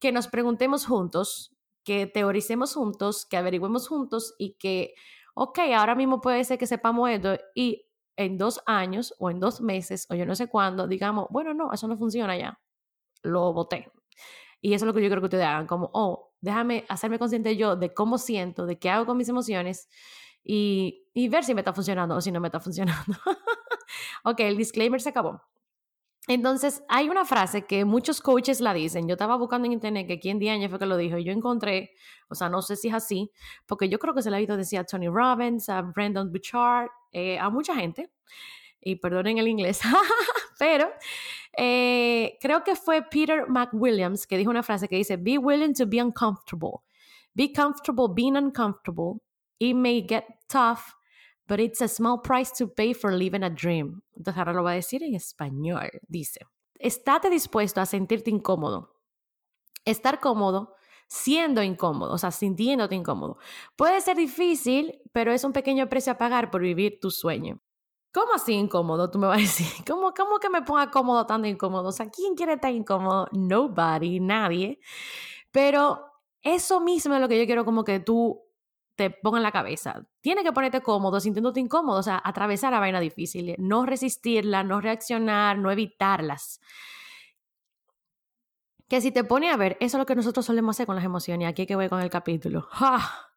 que 0.00 0.10
nos 0.10 0.28
preguntemos 0.28 0.86
juntos, 0.86 1.54
que 1.84 2.06
teoricemos 2.06 2.72
juntos, 2.74 3.26
que 3.26 3.36
averigüemos 3.36 3.88
juntos 3.88 4.34
y 4.38 4.54
que, 4.54 4.94
ok, 5.34 5.58
ahora 5.76 5.94
mismo 5.94 6.22
puede 6.22 6.42
ser 6.44 6.56
que 6.58 6.66
sepamos 6.66 7.10
esto 7.10 7.36
y 7.54 7.84
en 8.16 8.38
dos 8.38 8.62
años 8.64 9.14
o 9.18 9.30
en 9.30 9.38
dos 9.38 9.60
meses 9.60 10.06
o 10.08 10.14
yo 10.14 10.24
no 10.24 10.34
sé 10.34 10.48
cuándo, 10.48 10.88
digamos, 10.88 11.26
bueno, 11.28 11.52
no, 11.52 11.74
eso 11.74 11.86
no 11.88 11.98
funciona 11.98 12.38
ya, 12.38 12.58
lo 13.22 13.52
voté. 13.52 13.92
Y 14.62 14.72
eso 14.72 14.86
es 14.86 14.86
lo 14.86 14.94
que 14.94 15.02
yo 15.02 15.10
creo 15.10 15.20
que 15.20 15.26
ustedes 15.26 15.44
hagan, 15.44 15.66
como, 15.66 15.90
oh, 15.92 16.25
déjame 16.40 16.84
hacerme 16.88 17.18
consciente 17.18 17.56
yo 17.56 17.76
de 17.76 17.92
cómo 17.92 18.18
siento, 18.18 18.66
de 18.66 18.78
qué 18.78 18.90
hago 18.90 19.06
con 19.06 19.16
mis 19.16 19.28
emociones 19.28 19.88
y, 20.42 21.06
y 21.14 21.28
ver 21.28 21.44
si 21.44 21.54
me 21.54 21.60
está 21.60 21.72
funcionando 21.72 22.16
o 22.16 22.20
si 22.20 22.30
no 22.30 22.40
me 22.40 22.48
está 22.48 22.60
funcionando. 22.60 23.16
ok, 24.24 24.40
el 24.40 24.56
disclaimer 24.56 25.00
se 25.00 25.10
acabó. 25.10 25.42
Entonces, 26.28 26.82
hay 26.88 27.08
una 27.08 27.24
frase 27.24 27.66
que 27.66 27.84
muchos 27.84 28.20
coaches 28.20 28.60
la 28.60 28.74
dicen. 28.74 29.06
Yo 29.06 29.12
estaba 29.12 29.36
buscando 29.36 29.66
en 29.66 29.72
internet 29.72 30.08
que 30.08 30.18
quién 30.18 30.42
años 30.48 30.70
fue 30.70 30.78
que 30.80 30.86
lo 30.86 30.96
dijo 30.96 31.18
y 31.18 31.24
yo 31.24 31.32
encontré, 31.32 31.92
o 32.28 32.34
sea, 32.34 32.48
no 32.48 32.62
sé 32.62 32.74
si 32.74 32.88
es 32.88 32.94
así, 32.94 33.30
porque 33.64 33.88
yo 33.88 33.98
creo 34.00 34.12
que 34.12 34.22
se 34.22 34.30
la 34.30 34.36
ha 34.36 34.40
oído 34.40 34.56
decir 34.56 34.80
a 34.80 34.84
Tony 34.84 35.08
Robbins, 35.08 35.68
a 35.68 35.82
Brandon 35.82 36.30
Bouchard, 36.32 36.88
eh, 37.12 37.38
a 37.38 37.48
mucha 37.48 37.76
gente, 37.76 38.10
y 38.80 38.96
perdonen 38.96 39.38
el 39.38 39.46
inglés, 39.46 39.80
pero 40.58 40.90
eh, 41.56 42.36
creo 42.40 42.62
que 42.62 42.76
fue 42.76 43.02
Peter 43.02 43.46
McWilliams 43.48 44.26
que 44.26 44.36
dijo 44.36 44.50
una 44.50 44.62
frase 44.62 44.88
que 44.88 44.96
dice, 44.96 45.16
be 45.16 45.38
willing 45.38 45.74
to 45.74 45.86
be 45.86 46.02
uncomfortable. 46.02 46.82
Be 47.34 47.52
comfortable 47.52 48.08
being 48.08 48.36
uncomfortable. 48.36 49.20
It 49.58 49.74
may 49.74 50.02
get 50.06 50.24
tough, 50.48 50.94
but 51.46 51.60
it's 51.60 51.80
a 51.80 51.88
small 51.88 52.20
price 52.20 52.52
to 52.58 52.68
pay 52.68 52.94
for 52.94 53.12
living 53.12 53.42
a 53.42 53.50
dream. 53.50 54.02
Entonces 54.16 54.38
ahora 54.38 54.52
lo 54.52 54.62
voy 54.62 54.72
a 54.72 54.74
decir 54.76 55.02
en 55.02 55.14
español. 55.14 55.90
Dice, 56.08 56.40
estate 56.78 57.30
dispuesto 57.30 57.80
a 57.80 57.86
sentirte 57.86 58.30
incómodo. 58.30 58.94
Estar 59.84 60.20
cómodo 60.20 60.74
siendo 61.08 61.62
incómodo, 61.62 62.12
o 62.12 62.18
sea, 62.18 62.30
sintiéndote 62.30 62.94
incómodo. 62.94 63.38
Puede 63.76 64.00
ser 64.00 64.16
difícil, 64.16 65.00
pero 65.12 65.32
es 65.32 65.44
un 65.44 65.52
pequeño 65.52 65.88
precio 65.88 66.12
a 66.12 66.18
pagar 66.18 66.50
por 66.50 66.62
vivir 66.62 66.98
tu 67.00 67.10
sueño. 67.10 67.60
¿Cómo 68.16 68.32
así 68.32 68.54
incómodo? 68.54 69.10
Tú 69.10 69.18
me 69.18 69.26
vas 69.26 69.36
a 69.36 69.40
decir, 69.42 69.66
¿cómo, 69.86 70.14
cómo 70.14 70.38
que 70.38 70.48
me 70.48 70.62
ponga 70.62 70.90
cómodo, 70.90 71.26
tan 71.26 71.44
incómodo? 71.44 71.90
O 71.90 71.92
sea, 71.92 72.08
¿quién 72.08 72.34
quiere 72.34 72.54
estar 72.54 72.72
incómodo? 72.72 73.28
Nobody, 73.32 74.20
nadie. 74.20 74.80
Pero 75.50 76.02
eso 76.40 76.80
mismo 76.80 77.14
es 77.14 77.20
lo 77.20 77.28
que 77.28 77.38
yo 77.38 77.44
quiero 77.44 77.66
como 77.66 77.84
que 77.84 78.00
tú 78.00 78.42
te 78.94 79.10
pongas 79.10 79.40
en 79.40 79.42
la 79.42 79.52
cabeza. 79.52 80.02
Tienes 80.22 80.44
que 80.44 80.52
ponerte 80.54 80.80
cómodo, 80.80 81.20
sintiéndote 81.20 81.60
incómodo, 81.60 81.98
o 81.98 82.02
sea, 82.02 82.18
atravesar 82.24 82.72
la 82.72 82.80
vaina 82.80 83.00
difícil, 83.00 83.54
no 83.58 83.84
resistirla, 83.84 84.64
no 84.64 84.80
reaccionar, 84.80 85.58
no 85.58 85.70
evitarlas. 85.70 86.62
Que 88.88 89.02
si 89.02 89.10
te 89.10 89.24
pone 89.24 89.50
a 89.50 89.58
ver, 89.58 89.76
eso 89.78 89.98
es 89.98 90.00
lo 90.00 90.06
que 90.06 90.14
nosotros 90.14 90.46
solemos 90.46 90.74
hacer 90.74 90.86
con 90.86 90.96
las 90.96 91.04
emociones. 91.04 91.50
Aquí 91.50 91.66
que 91.66 91.76
voy 91.76 91.90
con 91.90 92.00
el 92.00 92.08
capítulo. 92.08 92.66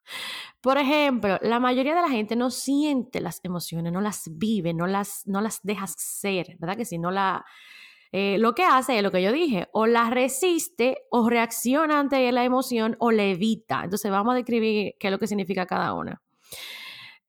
Por 0.62 0.78
ejemplo, 0.78 1.38
la 1.42 1.60
mayoría 1.60 1.96
de 1.96 2.02
la 2.02 2.10
gente 2.10 2.36
no 2.36 2.50
siente 2.50 3.22
las 3.22 3.40
emociones, 3.44 3.94
no 3.94 4.02
las 4.02 4.30
vive, 4.32 4.74
no 4.74 4.88
las, 4.88 5.24
no 5.26 5.42
las 5.42 5.62
deja 5.64 5.88
ser, 5.88 6.58
¿verdad? 6.60 6.78
Que 6.78 6.86
si 6.86 6.98
no 6.98 7.12
la... 7.12 7.46
Eh, 8.12 8.38
lo 8.40 8.56
que 8.56 8.64
hace 8.64 8.98
es 8.98 9.04
lo 9.04 9.12
que 9.12 9.22
yo 9.22 9.32
dije, 9.32 9.68
o 9.72 9.86
la 9.86 10.10
resiste 10.10 10.98
o 11.12 11.30
reacciona 11.30 12.00
ante 12.00 12.32
la 12.32 12.44
emoción 12.44 12.98
o 13.00 13.12
la 13.12 13.24
evita. 13.24 13.84
Entonces 13.84 14.10
vamos 14.10 14.34
a 14.34 14.38
describir 14.38 14.96
qué 15.00 15.08
es 15.08 15.12
lo 15.12 15.20
que 15.20 15.28
significa 15.28 15.66
cada 15.66 15.94
una. 15.94 16.22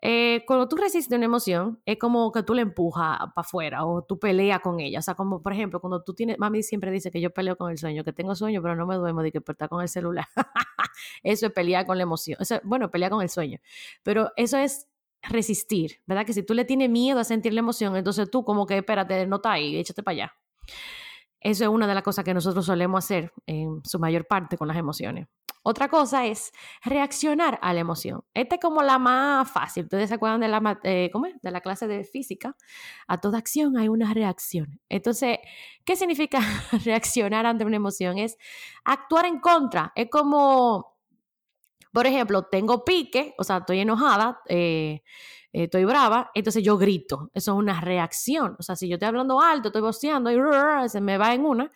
Eh, 0.02 0.44
cuando 0.46 0.66
tú 0.66 0.76
resistes 0.76 1.14
una 1.14 1.26
emoción, 1.26 1.80
es 1.84 1.98
como 1.98 2.32
que 2.32 2.42
tú 2.42 2.54
la 2.54 2.62
empujas 2.62 3.18
para 3.18 3.32
afuera 3.36 3.84
o 3.84 4.02
tú 4.02 4.18
peleas 4.18 4.60
con 4.60 4.80
ella. 4.80 4.98
O 4.98 5.02
sea, 5.02 5.14
como 5.14 5.42
por 5.42 5.52
ejemplo, 5.52 5.80
cuando 5.80 6.02
tú 6.02 6.14
tienes, 6.14 6.38
mami 6.38 6.62
siempre 6.62 6.90
dice 6.90 7.10
que 7.10 7.20
yo 7.20 7.30
peleo 7.30 7.56
con 7.56 7.70
el 7.70 7.78
sueño, 7.78 8.02
que 8.04 8.12
tengo 8.12 8.34
sueño, 8.34 8.62
pero 8.62 8.76
no 8.76 8.86
me 8.86 8.96
duermo 8.96 9.22
de 9.22 9.32
que 9.32 9.38
está 9.46 9.68
con 9.68 9.82
el 9.82 9.88
celular. 9.88 10.26
eso 11.22 11.46
es 11.46 11.52
pelear 11.52 11.86
con 11.86 11.98
la 11.98 12.04
emoción. 12.04 12.38
bueno, 12.64 12.90
pelear 12.90 13.10
con 13.10 13.22
el 13.22 13.28
sueño. 13.28 13.58
Pero 14.02 14.32
eso 14.36 14.56
es 14.56 14.88
resistir, 15.22 16.00
¿verdad? 16.06 16.24
Que 16.24 16.32
si 16.32 16.42
tú 16.42 16.54
le 16.54 16.64
tienes 16.64 16.88
miedo 16.88 17.20
a 17.20 17.24
sentir 17.24 17.52
la 17.52 17.60
emoción, 17.60 17.94
entonces 17.96 18.30
tú 18.30 18.44
como 18.44 18.66
que 18.66 18.78
espérate, 18.78 19.26
no 19.26 19.36
está 19.36 19.52
ahí, 19.52 19.76
échate 19.76 20.02
para 20.02 20.12
allá. 20.14 20.32
Eso 21.40 21.64
es 21.64 21.70
una 21.70 21.86
de 21.86 21.94
las 21.94 22.02
cosas 22.02 22.24
que 22.24 22.34
nosotros 22.34 22.66
solemos 22.66 23.04
hacer 23.04 23.32
en 23.46 23.80
su 23.84 23.98
mayor 23.98 24.26
parte 24.26 24.58
con 24.58 24.68
las 24.68 24.76
emociones. 24.76 25.26
Otra 25.62 25.88
cosa 25.88 26.26
es 26.26 26.52
reaccionar 26.82 27.58
a 27.60 27.74
la 27.74 27.80
emoción. 27.80 28.24
Esta 28.32 28.54
es 28.54 28.60
como 28.60 28.82
la 28.82 28.98
más 28.98 29.50
fácil. 29.50 29.84
Ustedes 29.84 30.08
se 30.08 30.14
acuerdan 30.14 30.40
de 30.40 30.48
la, 30.48 30.80
eh, 30.84 31.10
¿cómo 31.12 31.26
de 31.42 31.50
la 31.50 31.60
clase 31.60 31.86
de 31.86 32.04
física. 32.04 32.56
A 33.06 33.18
toda 33.18 33.38
acción 33.38 33.76
hay 33.76 33.88
una 33.88 34.14
reacción. 34.14 34.80
Entonces, 34.88 35.38
¿qué 35.84 35.96
significa 35.96 36.40
reaccionar 36.84 37.44
ante 37.44 37.66
una 37.66 37.76
emoción? 37.76 38.16
Es 38.18 38.38
actuar 38.84 39.26
en 39.26 39.38
contra. 39.40 39.92
Es 39.94 40.08
como, 40.10 40.96
por 41.92 42.06
ejemplo, 42.06 42.44
tengo 42.44 42.84
pique, 42.84 43.34
o 43.36 43.44
sea, 43.44 43.58
estoy 43.58 43.80
enojada, 43.80 44.40
eh, 44.48 45.02
estoy 45.52 45.84
brava, 45.84 46.30
entonces 46.34 46.62
yo 46.62 46.78
grito. 46.78 47.30
Eso 47.34 47.52
es 47.52 47.58
una 47.58 47.82
reacción. 47.82 48.56
O 48.58 48.62
sea, 48.62 48.76
si 48.76 48.88
yo 48.88 48.94
estoy 48.94 49.08
hablando 49.08 49.40
alto, 49.40 49.68
estoy 49.68 49.82
boceando 49.82 50.30
y 50.30 50.36
se 50.88 51.02
me 51.02 51.18
va 51.18 51.34
en 51.34 51.44
una, 51.44 51.70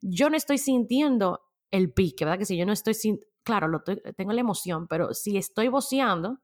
yo 0.00 0.28
no 0.28 0.36
estoy 0.36 0.58
sintiendo 0.58 1.47
el 1.70 1.92
pique, 1.92 2.24
¿verdad? 2.24 2.38
Que 2.38 2.46
si 2.46 2.56
yo 2.56 2.66
no 2.66 2.72
estoy 2.72 2.94
sin, 2.94 3.20
claro, 3.42 3.68
lo 3.68 3.82
tengo 3.82 4.32
la 4.32 4.40
emoción, 4.40 4.86
pero 4.88 5.14
si 5.14 5.36
estoy 5.36 5.68
voceando, 5.68 6.38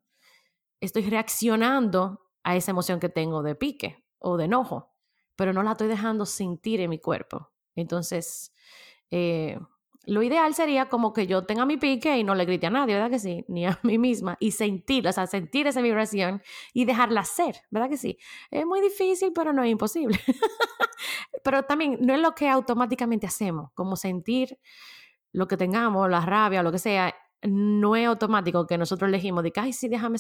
estoy 0.81 1.02
reaccionando 1.02 2.21
a 2.43 2.57
esa 2.57 2.71
emoción 2.71 3.00
que 3.00 3.09
tengo 3.09 3.43
de 3.43 3.54
pique 3.54 4.04
o 4.19 4.37
de 4.37 4.45
enojo, 4.45 4.95
pero 5.37 5.52
no 5.52 5.62
la 5.62 5.73
estoy 5.73 5.88
dejando 5.88 6.26
sentir 6.26 6.81
en 6.81 6.90
mi 6.90 6.99
cuerpo. 6.99 7.50
Entonces, 7.75 8.52
eh, 9.11 9.59
lo 10.07 10.23
ideal 10.23 10.54
sería 10.54 10.88
como 10.88 11.12
que 11.12 11.26
yo 11.26 11.45
tenga 11.45 11.64
mi 11.64 11.76
pique 11.76 12.16
y 12.19 12.25
no 12.25 12.35
le 12.35 12.45
grite 12.45 12.66
a 12.66 12.71
nadie, 12.71 12.95
¿verdad 12.95 13.11
que 13.11 13.19
sí? 13.19 13.45
Ni 13.49 13.66
a 13.66 13.78
mí 13.83 13.99
misma. 13.99 14.37
Y 14.40 14.52
sentir, 14.52 15.09
o 15.09 15.12
sea, 15.12 15.26
sentir 15.26 15.66
esa 15.66 15.81
vibración 15.81 16.43
y 16.73 16.85
dejarla 16.85 17.25
ser, 17.25 17.57
¿verdad 17.71 17.88
que 17.88 17.97
sí? 17.97 18.19
Es 18.50 18.66
muy 18.66 18.81
difícil, 18.81 19.33
pero 19.35 19.52
no 19.52 19.62
es 19.62 19.71
imposible. 19.71 20.19
pero 21.45 21.62
también 21.64 21.99
no 22.00 22.14
es 22.14 22.21
lo 22.21 22.35
que 22.35 22.49
automáticamente 22.49 23.26
hacemos, 23.26 23.71
como 23.75 23.97
sentir 23.97 24.59
lo 25.35 25.49
que 25.49 25.57
tengamos, 25.57 26.09
la 26.09 26.21
rabia, 26.21 26.62
lo 26.62 26.71
que 26.71 26.79
sea, 26.79 27.12
no 27.43 27.97
es 27.97 28.07
automático 28.07 28.67
que 28.67 28.79
nosotros 28.79 29.09
elegimos 29.09 29.43
de 29.43 29.50
que, 29.50 29.61
ay, 29.61 29.73
sí, 29.73 29.88
déjame 29.88 30.17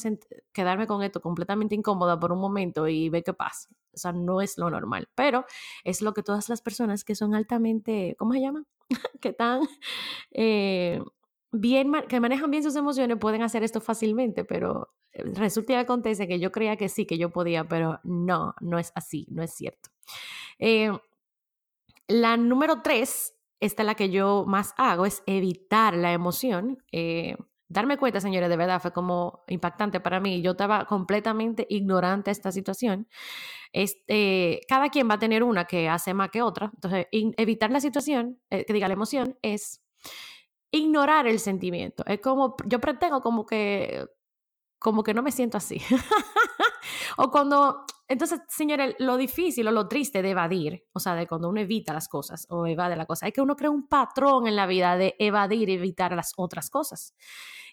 quedarme 0.52 0.86
con 0.86 1.02
esto 1.02 1.20
completamente 1.22 1.74
incómoda 1.76 2.18
por 2.18 2.32
un 2.32 2.40
momento 2.40 2.88
y 2.88 3.08
ve 3.08 3.22
qué 3.22 3.32
pasa. 3.32 3.70
O 3.94 3.96
sea, 3.96 4.12
no 4.12 4.40
es 4.40 4.58
lo 4.58 4.68
normal, 4.68 5.08
pero 5.14 5.46
es 5.84 6.02
lo 6.02 6.12
que 6.12 6.24
todas 6.24 6.48
las 6.48 6.60
personas 6.60 7.04
que 7.04 7.14
son 7.14 7.34
altamente, 7.34 8.16
¿cómo 8.18 8.32
se 8.32 8.40
llama? 8.40 8.64
que 9.20 9.36
eh, 10.32 11.00
bien, 11.52 11.92
que 12.08 12.20
manejan 12.20 12.50
bien 12.50 12.64
sus 12.64 12.74
emociones 12.74 13.16
pueden 13.18 13.42
hacer 13.42 13.62
esto 13.62 13.80
fácilmente, 13.80 14.44
pero 14.44 14.92
eh, 15.12 15.22
resulta 15.32 15.74
y 15.74 15.76
acontece 15.76 16.26
que 16.26 16.40
yo 16.40 16.50
creía 16.50 16.76
que 16.76 16.88
sí, 16.88 17.06
que 17.06 17.18
yo 17.18 17.30
podía, 17.30 17.68
pero 17.68 18.00
no, 18.02 18.54
no 18.60 18.80
es 18.80 18.90
así, 18.96 19.26
no 19.30 19.44
es 19.44 19.54
cierto. 19.54 19.90
Eh, 20.58 20.90
la 22.08 22.36
número 22.36 22.82
tres 22.82 23.33
esta 23.64 23.82
es 23.82 23.86
la 23.86 23.94
que 23.94 24.10
yo 24.10 24.44
más 24.46 24.74
hago, 24.76 25.06
es 25.06 25.22
evitar 25.26 25.96
la 25.96 26.12
emoción. 26.12 26.82
Eh, 26.92 27.36
darme 27.68 27.96
cuenta, 27.96 28.20
señores, 28.20 28.50
de 28.50 28.56
verdad 28.56 28.80
fue 28.80 28.92
como 28.92 29.42
impactante 29.48 30.00
para 30.00 30.20
mí. 30.20 30.42
Yo 30.42 30.50
estaba 30.50 30.84
completamente 30.84 31.66
ignorante 31.70 32.28
de 32.28 32.32
esta 32.32 32.52
situación. 32.52 33.08
Este, 33.72 34.60
cada 34.68 34.90
quien 34.90 35.08
va 35.08 35.14
a 35.14 35.18
tener 35.18 35.42
una 35.42 35.64
que 35.64 35.88
hace 35.88 36.12
más 36.12 36.30
que 36.30 36.42
otra. 36.42 36.70
Entonces, 36.74 37.06
evitar 37.10 37.70
la 37.70 37.80
situación, 37.80 38.38
eh, 38.50 38.66
que 38.66 38.74
diga 38.74 38.86
la 38.86 38.94
emoción, 38.94 39.38
es 39.40 39.82
ignorar 40.70 41.26
el 41.26 41.38
sentimiento. 41.38 42.04
Es 42.06 42.20
como, 42.20 42.56
yo 42.66 42.80
pretendo 42.80 43.22
como 43.22 43.46
que, 43.46 44.04
como 44.78 45.02
que 45.02 45.14
no 45.14 45.22
me 45.22 45.32
siento 45.32 45.56
así. 45.56 45.80
o 47.16 47.30
cuando, 47.30 47.86
entonces, 48.06 48.40
señores, 48.48 48.94
lo 48.98 49.16
difícil 49.16 49.66
o 49.68 49.72
lo 49.72 49.88
triste 49.88 50.20
de 50.20 50.30
evadir, 50.30 50.84
o 50.92 51.00
sea, 51.00 51.14
de 51.14 51.26
cuando 51.26 51.48
uno 51.48 51.60
evita 51.60 51.92
las 51.92 52.08
cosas 52.08 52.46
o 52.50 52.66
evade 52.66 52.96
la 52.96 53.06
cosa, 53.06 53.26
es 53.26 53.32
que 53.32 53.40
uno 53.40 53.56
crea 53.56 53.70
un 53.70 53.88
patrón 53.88 54.46
en 54.46 54.56
la 54.56 54.66
vida 54.66 54.96
de 54.96 55.14
evadir 55.18 55.68
y 55.70 55.74
evitar 55.74 56.12
las 56.12 56.32
otras 56.36 56.68
cosas. 56.70 57.14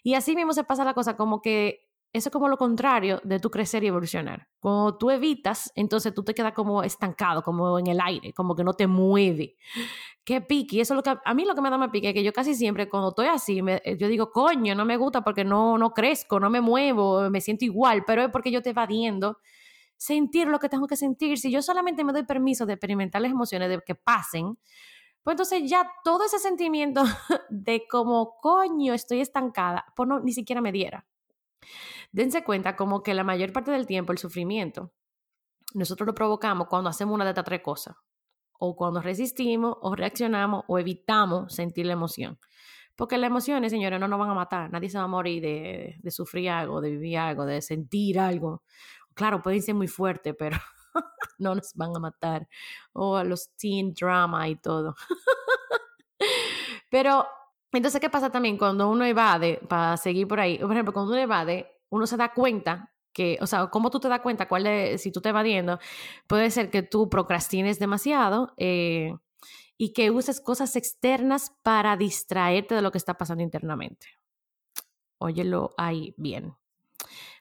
Y 0.02 0.14
así 0.14 0.34
mismo 0.34 0.52
se 0.52 0.64
pasa 0.64 0.84
la 0.84 0.94
cosa 0.94 1.16
como 1.16 1.42
que 1.42 1.88
eso 2.14 2.28
es 2.28 2.32
como 2.32 2.48
lo 2.48 2.58
contrario 2.58 3.20
de 3.24 3.40
tu 3.40 3.50
crecer 3.50 3.84
y 3.84 3.86
evolucionar. 3.86 4.48
Cuando 4.60 4.98
tú 4.98 5.10
evitas, 5.10 5.72
entonces 5.74 6.12
tú 6.12 6.22
te 6.22 6.34
quedas 6.34 6.52
como 6.52 6.82
estancado, 6.82 7.42
como 7.42 7.78
en 7.78 7.86
el 7.86 8.00
aire, 8.02 8.34
como 8.34 8.54
que 8.54 8.64
no 8.64 8.74
te 8.74 8.86
mueve. 8.86 9.56
Qué 10.22 10.42
pique. 10.42 10.80
Eso 10.80 10.92
es 10.92 10.96
lo 10.96 11.02
que 11.02 11.18
a 11.24 11.34
mí 11.34 11.44
lo 11.46 11.54
que 11.54 11.62
me 11.62 11.70
da 11.70 11.78
más 11.78 11.90
pique 11.90 12.08
es 12.08 12.14
que 12.14 12.22
yo 12.22 12.32
casi 12.32 12.54
siempre 12.54 12.88
cuando 12.88 13.10
estoy 13.10 13.28
así, 13.28 13.62
me, 13.62 13.80
yo 13.98 14.08
digo, 14.08 14.30
coño, 14.30 14.74
no 14.74 14.84
me 14.84 14.98
gusta 14.98 15.22
porque 15.24 15.44
no, 15.44 15.78
no 15.78 15.92
crezco, 15.92 16.38
no 16.38 16.50
me 16.50 16.60
muevo, 16.60 17.30
me 17.30 17.40
siento 17.40 17.64
igual, 17.64 18.04
pero 18.06 18.24
es 18.24 18.30
porque 18.30 18.50
yo 18.50 18.58
estoy 18.58 18.70
evadiendo 18.72 19.38
sentir 20.02 20.48
lo 20.48 20.58
que 20.58 20.68
tengo 20.68 20.88
que 20.88 20.96
sentir. 20.96 21.38
Si 21.38 21.52
yo 21.52 21.62
solamente 21.62 22.02
me 22.02 22.12
doy 22.12 22.24
permiso 22.24 22.66
de 22.66 22.72
experimentar 22.72 23.22
las 23.22 23.30
emociones, 23.30 23.68
de 23.68 23.80
que 23.86 23.94
pasen, 23.94 24.58
pues 25.22 25.34
entonces 25.34 25.70
ya 25.70 25.88
todo 26.02 26.24
ese 26.24 26.40
sentimiento 26.40 27.04
de 27.50 27.84
como, 27.88 28.36
coño, 28.40 28.94
estoy 28.94 29.20
estancada, 29.20 29.84
pues 29.94 30.08
no, 30.08 30.18
ni 30.18 30.32
siquiera 30.32 30.60
me 30.60 30.72
diera. 30.72 31.06
Dense 32.10 32.42
cuenta 32.42 32.74
como 32.74 33.04
que 33.04 33.14
la 33.14 33.22
mayor 33.22 33.52
parte 33.52 33.70
del 33.70 33.86
tiempo 33.86 34.10
el 34.10 34.18
sufrimiento, 34.18 34.92
nosotros 35.72 36.04
lo 36.04 36.14
provocamos 36.14 36.66
cuando 36.66 36.90
hacemos 36.90 37.14
una 37.14 37.24
de 37.24 37.30
estas 37.30 37.44
tres 37.44 37.62
cosas. 37.62 37.94
O 38.58 38.74
cuando 38.74 39.00
resistimos, 39.00 39.76
o 39.80 39.94
reaccionamos, 39.94 40.64
o 40.66 40.78
evitamos 40.78 41.54
sentir 41.54 41.86
la 41.86 41.92
emoción. 41.92 42.38
Porque 42.96 43.18
las 43.18 43.28
emociones, 43.28 43.72
señores, 43.72 43.98
no 43.98 44.06
nos 44.08 44.18
van 44.18 44.30
a 44.30 44.34
matar. 44.34 44.70
Nadie 44.70 44.90
se 44.90 44.98
va 44.98 45.04
a 45.04 45.08
morir 45.08 45.42
de, 45.42 45.96
de 46.00 46.10
sufrir 46.10 46.50
algo, 46.50 46.80
de 46.80 46.90
vivir 46.90 47.18
algo, 47.18 47.44
de 47.46 47.62
sentir 47.62 48.18
algo. 48.20 48.62
Claro, 49.14 49.42
pueden 49.42 49.62
ser 49.62 49.74
muy 49.74 49.88
fuertes, 49.88 50.34
pero 50.38 50.56
no 51.38 51.54
nos 51.54 51.74
van 51.74 51.96
a 51.96 52.00
matar. 52.00 52.48
O 52.92 53.16
a 53.16 53.24
los 53.24 53.50
teen 53.56 53.92
drama 53.94 54.48
y 54.48 54.56
todo. 54.56 54.94
pero, 56.90 57.26
entonces, 57.72 58.00
¿qué 58.00 58.10
pasa 58.10 58.30
también 58.30 58.58
cuando 58.58 58.88
uno 58.88 59.04
evade, 59.04 59.60
para 59.68 59.96
seguir 59.96 60.28
por 60.28 60.40
ahí? 60.40 60.58
Por 60.58 60.72
ejemplo, 60.72 60.92
cuando 60.92 61.12
uno 61.12 61.20
evade, 61.20 61.80
uno 61.90 62.06
se 62.06 62.16
da 62.16 62.32
cuenta 62.32 62.92
que, 63.12 63.38
o 63.40 63.46
sea, 63.46 63.66
¿cómo 63.68 63.90
tú 63.90 64.00
te 64.00 64.08
das 64.08 64.20
cuenta 64.20 64.48
cuál 64.48 64.64
de, 64.64 64.98
si 64.98 65.12
tú 65.12 65.20
te 65.20 65.28
evadiendo? 65.28 65.78
Puede 66.26 66.50
ser 66.50 66.70
que 66.70 66.82
tú 66.82 67.08
procrastines 67.08 67.78
demasiado 67.78 68.54
eh, 68.56 69.14
y 69.76 69.92
que 69.92 70.10
uses 70.10 70.40
cosas 70.40 70.76
externas 70.76 71.52
para 71.62 71.96
distraerte 71.96 72.74
de 72.74 72.82
lo 72.82 72.90
que 72.90 72.98
está 72.98 73.14
pasando 73.14 73.42
internamente. 73.42 74.06
Óyelo 75.18 75.74
ahí 75.76 76.14
bien. 76.16 76.54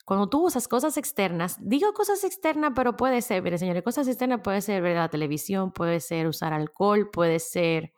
Cuando 0.05 0.29
tú 0.29 0.45
usas 0.45 0.67
cosas 0.67 0.97
externas, 0.97 1.57
digo 1.61 1.93
cosas 1.93 2.23
externas, 2.23 2.73
pero 2.75 2.97
puede 2.97 3.21
ser, 3.21 3.43
mire 3.43 3.57
señores, 3.57 3.83
cosas 3.83 4.07
externas 4.07 4.41
puede 4.43 4.61
ser 4.61 4.81
ver 4.81 4.97
la 4.97 5.09
televisión, 5.09 5.71
puede 5.71 5.99
ser 5.99 6.27
usar 6.27 6.53
alcohol, 6.53 7.09
puede 7.11 7.39
ser... 7.39 7.93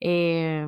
Eh, 0.00 0.66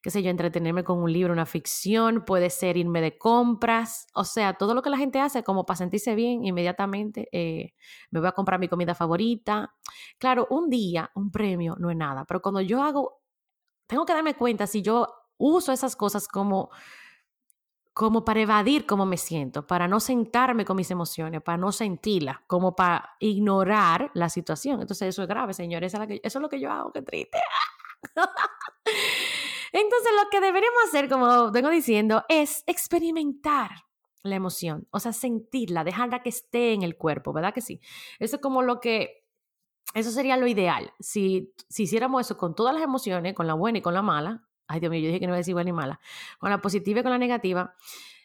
qué 0.00 0.10
sé 0.10 0.22
yo, 0.22 0.30
entretenerme 0.30 0.84
con 0.84 0.98
un 1.02 1.12
libro, 1.12 1.32
una 1.32 1.46
ficción, 1.46 2.24
puede 2.24 2.50
ser 2.50 2.76
irme 2.76 3.00
de 3.00 3.18
compras, 3.18 4.06
o 4.14 4.24
sea, 4.24 4.54
todo 4.54 4.74
lo 4.74 4.82
que 4.82 4.90
la 4.90 4.96
gente 4.96 5.20
hace 5.20 5.42
como 5.42 5.66
para 5.66 5.76
sentirse 5.76 6.14
bien 6.14 6.44
inmediatamente, 6.44 7.28
eh, 7.32 7.74
me 8.10 8.20
voy 8.20 8.28
a 8.28 8.32
comprar 8.32 8.60
mi 8.60 8.68
comida 8.68 8.94
favorita. 8.94 9.74
Claro, 10.18 10.46
un 10.50 10.70
día, 10.70 11.10
un 11.14 11.30
premio 11.30 11.76
no 11.78 11.90
es 11.90 11.96
nada, 11.96 12.24
pero 12.26 12.40
cuando 12.40 12.60
yo 12.60 12.82
hago, 12.82 13.22
tengo 13.86 14.04
que 14.06 14.14
darme 14.14 14.34
cuenta 14.34 14.66
si 14.66 14.82
yo 14.82 15.08
uso 15.36 15.72
esas 15.72 15.96
cosas 15.96 16.28
como 16.28 16.70
como 17.98 18.24
para 18.24 18.40
evadir 18.40 18.86
cómo 18.86 19.06
me 19.06 19.16
siento, 19.16 19.66
para 19.66 19.88
no 19.88 19.98
sentarme 19.98 20.64
con 20.64 20.76
mis 20.76 20.88
emociones, 20.92 21.42
para 21.42 21.58
no 21.58 21.72
sentirlas, 21.72 22.36
como 22.46 22.76
para 22.76 23.16
ignorar 23.18 24.12
la 24.14 24.28
situación. 24.28 24.80
Entonces 24.80 25.08
eso 25.08 25.22
es 25.22 25.28
grave, 25.28 25.52
señores, 25.52 25.92
eso 25.94 26.38
es 26.38 26.40
lo 26.40 26.48
que 26.48 26.60
yo 26.60 26.70
hago, 26.70 26.92
qué 26.92 27.02
triste. 27.02 27.38
Entonces, 29.72 30.12
lo 30.22 30.30
que 30.30 30.40
deberíamos 30.40 30.78
hacer, 30.86 31.08
como 31.08 31.50
vengo 31.50 31.70
diciendo, 31.70 32.24
es 32.28 32.62
experimentar 32.68 33.70
la 34.22 34.36
emoción, 34.36 34.86
o 34.92 35.00
sea, 35.00 35.12
sentirla, 35.12 35.82
dejarla 35.82 36.22
que 36.22 36.28
esté 36.28 36.74
en 36.74 36.84
el 36.84 36.96
cuerpo, 36.96 37.32
¿verdad 37.32 37.52
que 37.52 37.62
sí? 37.62 37.80
Eso 38.20 38.36
es 38.36 38.42
como 38.42 38.62
lo 38.62 38.78
que, 38.78 39.24
eso 39.94 40.12
sería 40.12 40.36
lo 40.36 40.46
ideal. 40.46 40.92
Si, 41.00 41.52
si 41.68 41.82
hiciéramos 41.82 42.20
eso 42.20 42.36
con 42.36 42.54
todas 42.54 42.74
las 42.74 42.84
emociones, 42.84 43.34
con 43.34 43.48
la 43.48 43.54
buena 43.54 43.78
y 43.78 43.82
con 43.82 43.94
la 43.94 44.02
mala, 44.02 44.47
ay 44.68 44.80
Dios 44.80 44.90
mío, 44.90 45.00
yo 45.00 45.06
dije 45.08 45.20
que 45.20 45.26
no 45.26 45.30
iba 45.30 45.36
a 45.36 45.38
decir 45.38 45.54
buena 45.54 45.70
y 45.70 45.72
mala, 45.72 46.00
con 46.38 46.50
la 46.50 46.60
positiva 46.60 47.00
y 47.00 47.02
con 47.02 47.12
la 47.12 47.18
negativa, 47.18 47.74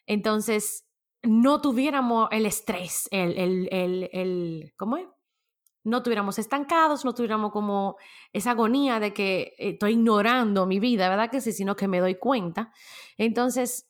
entonces 0.06 0.86
no 1.24 1.62
tuviéramos 1.62 2.28
el 2.32 2.46
estrés, 2.46 3.08
el, 3.12 3.38
el, 3.38 3.70
el, 3.72 4.10
el 4.14 4.74
¿cómo 4.78 4.98
es? 4.98 5.08
no 5.84 6.02
tuviéramos 6.02 6.40
estancados, 6.40 7.04
no 7.04 7.14
tuviéramos 7.14 7.52
como 7.52 7.98
esa 8.32 8.52
agonía 8.52 9.00
de 9.00 9.14
que 9.14 9.54
estoy 9.58 9.94
ignorando 9.94 10.66
mi 10.66 10.80
vida, 10.80 11.10
¿verdad 11.10 11.30
que 11.30 11.42
sí? 11.42 11.52
Sino 11.52 11.76
que 11.76 11.88
me 11.88 12.00
doy 12.00 12.16
cuenta. 12.16 12.72
Entonces, 13.18 13.90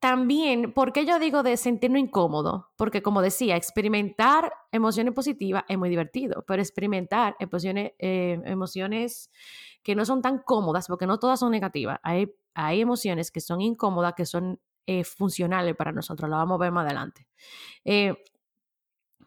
también, 0.00 0.72
¿por 0.72 0.92
qué 0.92 1.04
yo 1.04 1.18
digo 1.18 1.42
de 1.42 1.56
sentirme 1.56 1.98
incómodo? 1.98 2.70
Porque 2.76 3.02
como 3.02 3.20
decía, 3.20 3.56
experimentar 3.56 4.52
emociones 4.70 5.12
positivas 5.12 5.64
es 5.68 5.76
muy 5.76 5.88
divertido, 5.88 6.44
pero 6.46 6.62
experimentar 6.62 7.34
emociones, 7.40 7.92
eh, 7.98 8.40
emociones 8.44 9.30
que 9.82 9.96
no 9.96 10.04
son 10.04 10.22
tan 10.22 10.38
cómodas, 10.38 10.86
porque 10.86 11.06
no 11.06 11.18
todas 11.18 11.40
son 11.40 11.50
negativas, 11.50 11.98
hay, 12.02 12.32
hay 12.54 12.80
emociones 12.80 13.30
que 13.30 13.40
son 13.40 13.60
incómodas, 13.60 14.14
que 14.14 14.26
son 14.26 14.60
eh, 14.86 15.02
funcionales 15.04 15.74
para 15.74 15.92
nosotros, 15.92 16.30
lo 16.30 16.36
vamos 16.36 16.56
a 16.56 16.64
ver 16.64 16.72
más 16.72 16.86
adelante. 16.86 17.26
Eh, 17.84 18.14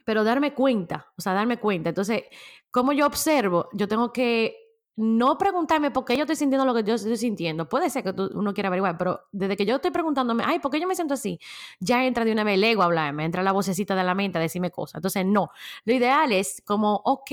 pero 0.05 0.23
darme 0.23 0.53
cuenta, 0.53 1.07
o 1.17 1.21
sea, 1.21 1.33
darme 1.33 1.57
cuenta. 1.59 1.89
Entonces, 1.89 2.23
como 2.71 2.93
yo 2.93 3.05
observo, 3.05 3.69
yo 3.73 3.87
tengo 3.87 4.11
que 4.13 4.60
no 4.95 5.38
preguntarme 5.38 5.91
por 5.91 6.05
qué 6.05 6.15
yo 6.15 6.24
estoy 6.24 6.36
sintiendo 6.36 6.65
lo 6.65 6.74
que 6.74 6.83
yo 6.83 6.95
estoy 6.95 7.17
sintiendo. 7.17 7.67
Puede 7.69 7.89
ser 7.89 8.03
que 8.03 8.13
tú, 8.13 8.29
uno 8.33 8.53
quiera 8.53 8.67
averiguar, 8.67 8.98
pero 8.98 9.21
desde 9.31 9.55
que 9.55 9.65
yo 9.65 9.75
estoy 9.75 9.91
preguntándome, 9.91 10.43
ay, 10.45 10.60
¿por 10.60 10.71
qué 10.71 10.79
yo 10.79 10.88
me 10.88 10.95
siento 10.95 11.13
así? 11.13 11.39
Ya 11.79 12.05
entra 12.05 12.25
de 12.25 12.31
una 12.31 12.43
vez 12.43 12.55
el 12.55 12.63
ego 12.63 12.81
a 12.81 12.86
hablarme, 12.86 13.25
entra 13.25 13.43
la 13.43 13.51
vocecita 13.51 13.95
de 13.95 14.03
la 14.03 14.15
mente 14.15 14.38
a 14.38 14.41
decirme 14.41 14.71
cosas. 14.71 14.95
Entonces, 14.95 15.25
no. 15.25 15.50
Lo 15.86 15.93
ideal 15.93 16.31
es 16.31 16.62
como, 16.65 17.01
ok, 17.05 17.31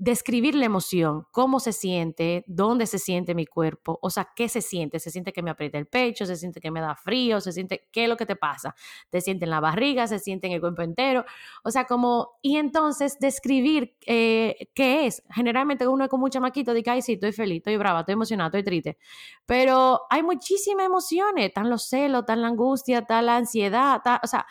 describir 0.00 0.54
la 0.54 0.64
emoción, 0.64 1.26
cómo 1.30 1.60
se 1.60 1.74
siente, 1.74 2.42
dónde 2.46 2.86
se 2.86 2.98
siente 2.98 3.34
mi 3.34 3.44
cuerpo, 3.44 3.98
o 4.00 4.08
sea, 4.08 4.30
qué 4.34 4.48
se 4.48 4.62
siente, 4.62 4.98
se 4.98 5.10
siente 5.10 5.30
que 5.30 5.42
me 5.42 5.50
aprieta 5.50 5.76
el 5.76 5.86
pecho, 5.86 6.24
se 6.24 6.36
siente 6.36 6.58
que 6.58 6.70
me 6.70 6.80
da 6.80 6.96
frío, 6.96 7.38
se 7.42 7.52
siente, 7.52 7.86
¿qué 7.92 8.04
es 8.04 8.08
lo 8.08 8.16
que 8.16 8.24
te 8.24 8.34
pasa? 8.34 8.74
Te 9.10 9.20
siente 9.20 9.44
en 9.44 9.50
la 9.50 9.60
barriga, 9.60 10.06
se 10.06 10.18
siente 10.18 10.46
en 10.46 10.54
el 10.54 10.60
cuerpo 10.60 10.80
entero, 10.80 11.26
o 11.64 11.70
sea, 11.70 11.84
como, 11.84 12.38
y 12.40 12.56
entonces 12.56 13.18
describir 13.20 13.94
eh, 14.06 14.70
qué 14.74 15.04
es. 15.04 15.22
Generalmente 15.28 15.86
uno 15.86 16.04
es 16.04 16.10
con 16.10 16.18
mucha 16.18 16.40
maquita, 16.40 16.72
dice, 16.72 16.88
ay, 16.88 17.02
sí, 17.02 17.12
estoy 17.12 17.32
feliz, 17.32 17.58
estoy 17.58 17.76
brava, 17.76 18.00
estoy 18.00 18.14
emocionada, 18.14 18.48
estoy 18.48 18.62
triste, 18.62 18.96
pero 19.44 20.00
hay 20.08 20.22
muchísimas 20.22 20.86
emociones, 20.86 21.44
están 21.44 21.68
los 21.68 21.86
celos, 21.86 22.20
está 22.20 22.36
la 22.36 22.48
angustia, 22.48 23.00
está 23.00 23.20
la 23.20 23.36
ansiedad, 23.36 24.00
o 24.22 24.26
sea, 24.26 24.46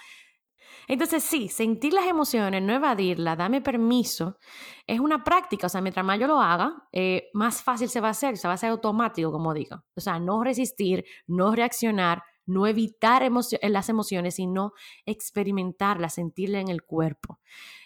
entonces, 0.89 1.23
sí, 1.23 1.49
sentir 1.49 1.93
las 1.93 2.07
emociones, 2.07 2.63
no 2.63 2.73
evadirlas, 2.73 3.37
dame 3.37 3.61
permiso, 3.61 4.39
es 4.87 4.99
una 4.99 5.23
práctica. 5.23 5.67
O 5.67 5.69
sea, 5.69 5.81
mientras 5.81 6.03
más 6.03 6.19
yo 6.19 6.25
lo 6.25 6.41
haga, 6.41 6.87
eh, 6.91 7.29
más 7.33 7.61
fácil 7.61 7.89
se 7.89 8.01
va 8.01 8.07
a 8.07 8.11
hacer, 8.11 8.37
se 8.37 8.47
va 8.47 8.53
a 8.53 8.55
hacer 8.55 8.71
automático, 8.71 9.31
como 9.31 9.53
digo. 9.53 9.83
O 9.95 10.01
sea, 10.01 10.19
no 10.19 10.43
resistir, 10.43 11.05
no 11.27 11.53
reaccionar, 11.53 12.23
no 12.47 12.65
evitar 12.65 13.21
las 13.61 13.89
emociones, 13.89 14.33
sino 14.35 14.73
experimentarlas, 15.05 16.15
sentirlas 16.15 16.63
en 16.63 16.69
el 16.69 16.81
cuerpo. 16.81 17.39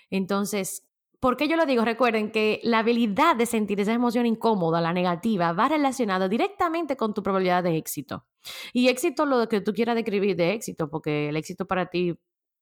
Entonces, 0.10 0.88
¿Por 1.19 1.38
qué 1.38 1.48
yo 1.48 1.55
lo 1.55 1.65
digo? 1.65 1.86
Recuerden 1.86 2.31
que 2.31 2.60
la 2.63 2.79
habilidad 2.79 3.38
de 3.38 3.45
sentir 3.45 3.79
esa 3.79 3.93
emoción 3.93 4.25
incómoda, 4.25 4.81
la 4.81 4.91
negativa, 4.91 5.53
va 5.53 5.69
relacionada 5.69 6.27
directamente 6.27 6.98
con 6.98 7.13
tu 7.13 7.24
probabilidad 7.24 7.63
de 7.63 7.77
éxito. 7.77 8.25
Y 8.74 8.89
éxito, 8.89 9.25
lo 9.25 9.48
que 9.48 9.62
tú 9.62 9.72
quieras 9.74 9.95
describir 9.95 10.36
de 10.36 10.51
éxito, 10.51 10.89
porque 10.89 11.29
el 11.29 11.38
éxito 11.38 11.65
para 11.65 11.86
ti 11.86 12.19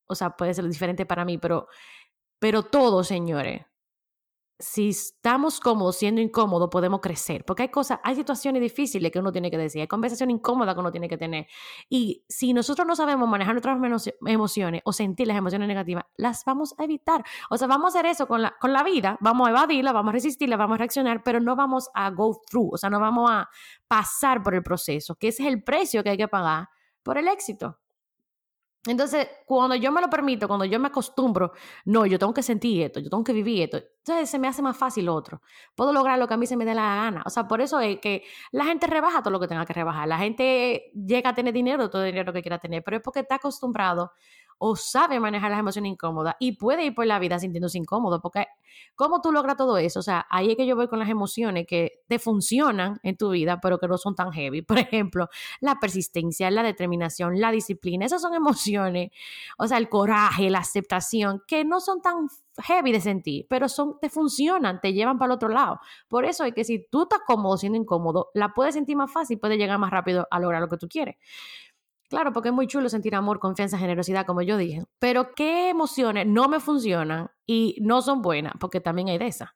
o 0.07 0.15
sea, 0.15 0.31
puede 0.31 0.53
ser 0.53 0.67
diferente 0.67 1.05
para 1.05 1.25
mí, 1.25 1.37
pero, 1.37 1.67
pero 2.39 2.63
todo, 2.63 3.03
señores, 3.03 3.65
si 4.61 4.89
estamos 4.89 5.59
cómodos 5.59 5.97
siendo 5.97 6.21
incómodos, 6.21 6.69
podemos 6.69 7.01
crecer. 7.01 7.43
Porque 7.45 7.63
hay 7.63 7.69
cosas, 7.69 7.99
hay 8.03 8.15
situaciones 8.15 8.61
difíciles 8.61 9.11
que 9.11 9.19
uno 9.19 9.31
tiene 9.31 9.49
que 9.49 9.57
decir, 9.57 9.81
hay 9.81 9.87
conversaciones 9.87 10.35
incómodas 10.35 10.75
que 10.75 10.79
uno 10.79 10.91
tiene 10.91 11.09
que 11.09 11.17
tener. 11.17 11.47
Y 11.89 12.23
si 12.29 12.53
nosotros 12.53 12.87
no 12.87 12.95
sabemos 12.95 13.27
manejar 13.27 13.55
nuestras 13.55 13.77
emociones 14.25 14.81
o 14.85 14.93
sentir 14.93 15.27
las 15.27 15.37
emociones 15.37 15.67
negativas, 15.67 16.05
las 16.15 16.45
vamos 16.45 16.75
a 16.77 16.83
evitar. 16.83 17.23
O 17.49 17.57
sea, 17.57 17.67
vamos 17.67 17.95
a 17.95 17.99
hacer 17.99 18.11
eso 18.11 18.27
con 18.27 18.41
la, 18.41 18.55
con 18.59 18.71
la 18.71 18.83
vida, 18.83 19.17
vamos 19.19 19.47
a 19.47 19.51
evadirla, 19.51 19.91
vamos 19.91 20.09
a 20.11 20.13
resistirla, 20.13 20.57
vamos 20.57 20.75
a 20.75 20.77
reaccionar, 20.79 21.23
pero 21.23 21.39
no 21.39 21.55
vamos 21.55 21.89
a 21.93 22.09
go 22.11 22.39
through, 22.49 22.75
o 22.75 22.77
sea, 22.77 22.89
no 22.89 22.99
vamos 22.99 23.29
a 23.31 23.49
pasar 23.87 24.43
por 24.43 24.53
el 24.53 24.63
proceso, 24.63 25.15
que 25.15 25.29
ese 25.29 25.43
es 25.43 25.49
el 25.49 25.63
precio 25.63 26.03
que 26.03 26.11
hay 26.11 26.17
que 26.17 26.27
pagar 26.27 26.69
por 27.03 27.17
el 27.17 27.27
éxito. 27.27 27.79
Entonces, 28.87 29.27
cuando 29.45 29.75
yo 29.75 29.91
me 29.91 30.01
lo 30.01 30.09
permito, 30.09 30.47
cuando 30.47 30.65
yo 30.65 30.79
me 30.79 30.87
acostumbro, 30.87 31.51
no, 31.85 32.07
yo 32.07 32.17
tengo 32.17 32.33
que 32.33 32.41
sentir 32.41 32.81
esto, 32.81 32.99
yo 32.99 33.11
tengo 33.11 33.23
que 33.23 33.33
vivir 33.33 33.61
esto, 33.63 33.77
entonces 33.77 34.27
se 34.27 34.39
me 34.39 34.47
hace 34.47 34.63
más 34.63 34.75
fácil 34.75 35.05
lo 35.05 35.13
otro. 35.13 35.41
Puedo 35.75 35.93
lograr 35.93 36.17
lo 36.17 36.27
que 36.27 36.33
a 36.33 36.37
mí 36.37 36.47
se 36.47 36.57
me 36.57 36.65
dé 36.65 36.73
la 36.73 36.95
gana. 36.95 37.21
O 37.25 37.29
sea, 37.29 37.47
por 37.47 37.61
eso 37.61 37.79
es 37.79 37.99
que 37.99 38.23
la 38.51 38.65
gente 38.65 38.87
rebaja 38.87 39.21
todo 39.21 39.31
lo 39.31 39.39
que 39.39 39.47
tenga 39.47 39.65
que 39.67 39.73
rebajar. 39.73 40.07
La 40.07 40.17
gente 40.17 40.91
llega 40.95 41.29
a 41.29 41.35
tener 41.35 41.53
dinero, 41.53 41.91
todo 41.91 42.03
el 42.03 42.11
dinero 42.11 42.33
que 42.33 42.41
quiera 42.41 42.57
tener, 42.57 42.83
pero 42.83 42.97
es 42.97 43.03
porque 43.03 43.19
está 43.19 43.35
acostumbrado 43.35 44.13
o 44.63 44.75
sabe 44.75 45.19
manejar 45.19 45.49
las 45.49 45.59
emociones 45.59 45.91
incómodas 45.91 46.35
y 46.39 46.51
puede 46.51 46.85
ir 46.85 46.93
por 46.93 47.07
la 47.07 47.17
vida 47.17 47.39
sintiéndose 47.39 47.79
incómodo, 47.79 48.21
porque 48.21 48.45
¿cómo 48.95 49.19
tú 49.19 49.31
logras 49.31 49.57
todo 49.57 49.79
eso? 49.79 49.99
O 49.99 50.03
sea, 50.03 50.27
ahí 50.29 50.51
es 50.51 50.55
que 50.55 50.67
yo 50.67 50.75
voy 50.75 50.87
con 50.87 50.99
las 50.99 51.09
emociones 51.09 51.65
que 51.67 52.03
te 52.07 52.19
funcionan 52.19 52.99
en 53.01 53.17
tu 53.17 53.31
vida, 53.31 53.59
pero 53.59 53.79
que 53.79 53.87
no 53.87 53.97
son 53.97 54.13
tan 54.13 54.31
heavy. 54.31 54.61
Por 54.71 54.77
ejemplo, 54.77 55.29
la 55.61 55.79
persistencia, 55.79 56.51
la 56.51 56.61
determinación, 56.61 57.39
la 57.41 57.49
disciplina, 57.49 58.05
esas 58.05 58.21
son 58.21 58.35
emociones, 58.35 59.09
o 59.57 59.67
sea, 59.67 59.79
el 59.79 59.89
coraje, 59.89 60.51
la 60.51 60.59
aceptación, 60.59 61.41
que 61.47 61.65
no 61.65 61.79
son 61.79 61.99
tan 62.03 62.27
heavy 62.63 62.91
de 62.91 63.01
sentir, 63.01 63.47
pero 63.49 63.67
son, 63.67 63.97
te 63.99 64.09
funcionan, 64.09 64.79
te 64.79 64.93
llevan 64.93 65.17
para 65.17 65.33
el 65.33 65.35
otro 65.37 65.49
lado. 65.49 65.79
Por 66.07 66.25
eso 66.25 66.43
es 66.43 66.53
que 66.53 66.63
si 66.63 66.85
tú 66.91 67.03
estás 67.03 67.21
cómodo 67.25 67.57
siendo 67.57 67.79
incómodo, 67.79 68.29
la 68.35 68.53
puedes 68.53 68.75
sentir 68.75 68.95
más 68.95 69.11
fácil, 69.11 69.39
puedes 69.39 69.57
llegar 69.57 69.79
más 69.79 69.89
rápido 69.89 70.27
a 70.29 70.39
lograr 70.39 70.61
lo 70.61 70.67
que 70.67 70.77
tú 70.77 70.87
quieres. 70.87 71.15
Claro, 72.11 72.33
porque 72.33 72.49
es 72.49 72.53
muy 72.53 72.67
chulo 72.67 72.89
sentir 72.89 73.15
amor, 73.15 73.39
confianza, 73.39 73.77
generosidad, 73.77 74.25
como 74.25 74.41
yo 74.41 74.57
dije. 74.57 74.83
Pero 74.99 75.33
¿qué 75.33 75.69
emociones 75.69 76.27
no 76.27 76.49
me 76.49 76.59
funcionan 76.59 77.31
y 77.45 77.77
no 77.79 78.01
son 78.01 78.21
buenas? 78.21 78.51
Porque 78.59 78.81
también 78.81 79.07
hay 79.07 79.17
de 79.17 79.27
esas. 79.27 79.51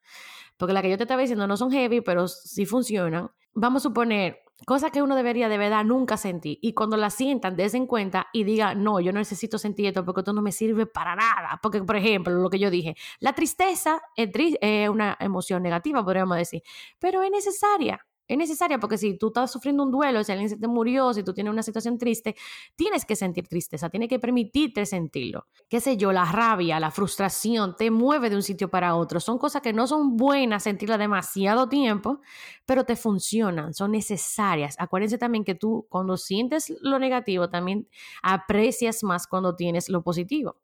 Porque 0.55 0.73
la 0.73 0.81
que 0.81 0.89
yo 0.89 0.95
te 0.95 1.03
estaba 1.03 1.19
diciendo 1.19 1.47
no 1.47 1.57
son 1.57 1.69
heavy, 1.69 1.99
pero 1.99 2.29
sí 2.29 2.65
funcionan. 2.65 3.29
Vamos 3.55 3.81
a 3.81 3.89
suponer 3.89 4.39
cosas 4.65 4.91
que 4.91 5.01
uno 5.01 5.17
debería 5.17 5.49
de 5.49 5.57
verdad 5.57 5.83
nunca 5.83 6.15
sentir. 6.15 6.57
Y 6.61 6.73
cuando 6.73 6.95
la 6.95 7.09
sientan, 7.09 7.57
en 7.59 7.87
cuenta 7.87 8.27
y 8.31 8.45
diga, 8.45 8.73
no, 8.73 9.01
yo 9.01 9.11
no 9.11 9.19
necesito 9.19 9.57
sentir 9.57 9.87
esto 9.87 10.05
porque 10.05 10.21
esto 10.21 10.31
no 10.31 10.41
me 10.41 10.53
sirve 10.53 10.85
para 10.85 11.13
nada. 11.13 11.59
Porque, 11.61 11.83
por 11.83 11.97
ejemplo, 11.97 12.33
lo 12.35 12.49
que 12.49 12.57
yo 12.57 12.69
dije, 12.69 12.95
la 13.19 13.33
tristeza 13.33 14.01
es, 14.15 14.29
es 14.61 14.87
una 14.87 15.17
emoción 15.19 15.61
negativa, 15.61 16.05
podríamos 16.05 16.37
decir, 16.37 16.63
pero 16.99 17.21
es 17.21 17.31
necesaria 17.31 17.99
es 18.27 18.37
necesaria 18.37 18.79
porque 18.79 18.97
si 18.97 19.17
tú 19.17 19.27
estás 19.27 19.51
sufriendo 19.51 19.83
un 19.83 19.91
duelo, 19.91 20.23
si 20.23 20.31
alguien 20.31 20.49
se 20.49 20.57
te 20.57 20.67
murió, 20.67 21.13
si 21.13 21.23
tú 21.23 21.33
tienes 21.33 21.51
una 21.51 21.63
situación 21.63 21.97
triste, 21.97 22.35
tienes 22.75 23.05
que 23.05 23.15
sentir 23.15 23.47
tristeza, 23.47 23.89
tienes 23.89 24.09
que 24.09 24.19
permitirte 24.19 24.85
sentirlo. 24.85 25.47
Qué 25.69 25.79
sé 25.79 25.97
yo, 25.97 26.11
la 26.11 26.25
rabia, 26.25 26.79
la 26.79 26.91
frustración 26.91 27.75
te 27.77 27.91
mueve 27.91 28.29
de 28.29 28.35
un 28.35 28.43
sitio 28.43 28.69
para 28.69 28.95
otro. 28.95 29.19
Son 29.19 29.37
cosas 29.37 29.61
que 29.61 29.73
no 29.73 29.87
son 29.87 30.17
buenas 30.17 30.63
sentirla 30.63 30.97
demasiado 30.97 31.69
tiempo, 31.69 32.21
pero 32.65 32.83
te 32.83 32.95
funcionan, 32.95 33.73
son 33.73 33.91
necesarias. 33.91 34.75
Acuérdense 34.79 35.17
también 35.17 35.43
que 35.43 35.55
tú 35.55 35.85
cuando 35.89 36.17
sientes 36.17 36.73
lo 36.81 36.99
negativo, 36.99 37.49
también 37.49 37.87
aprecias 38.21 39.03
más 39.03 39.27
cuando 39.27 39.55
tienes 39.55 39.89
lo 39.89 40.03
positivo. 40.03 40.57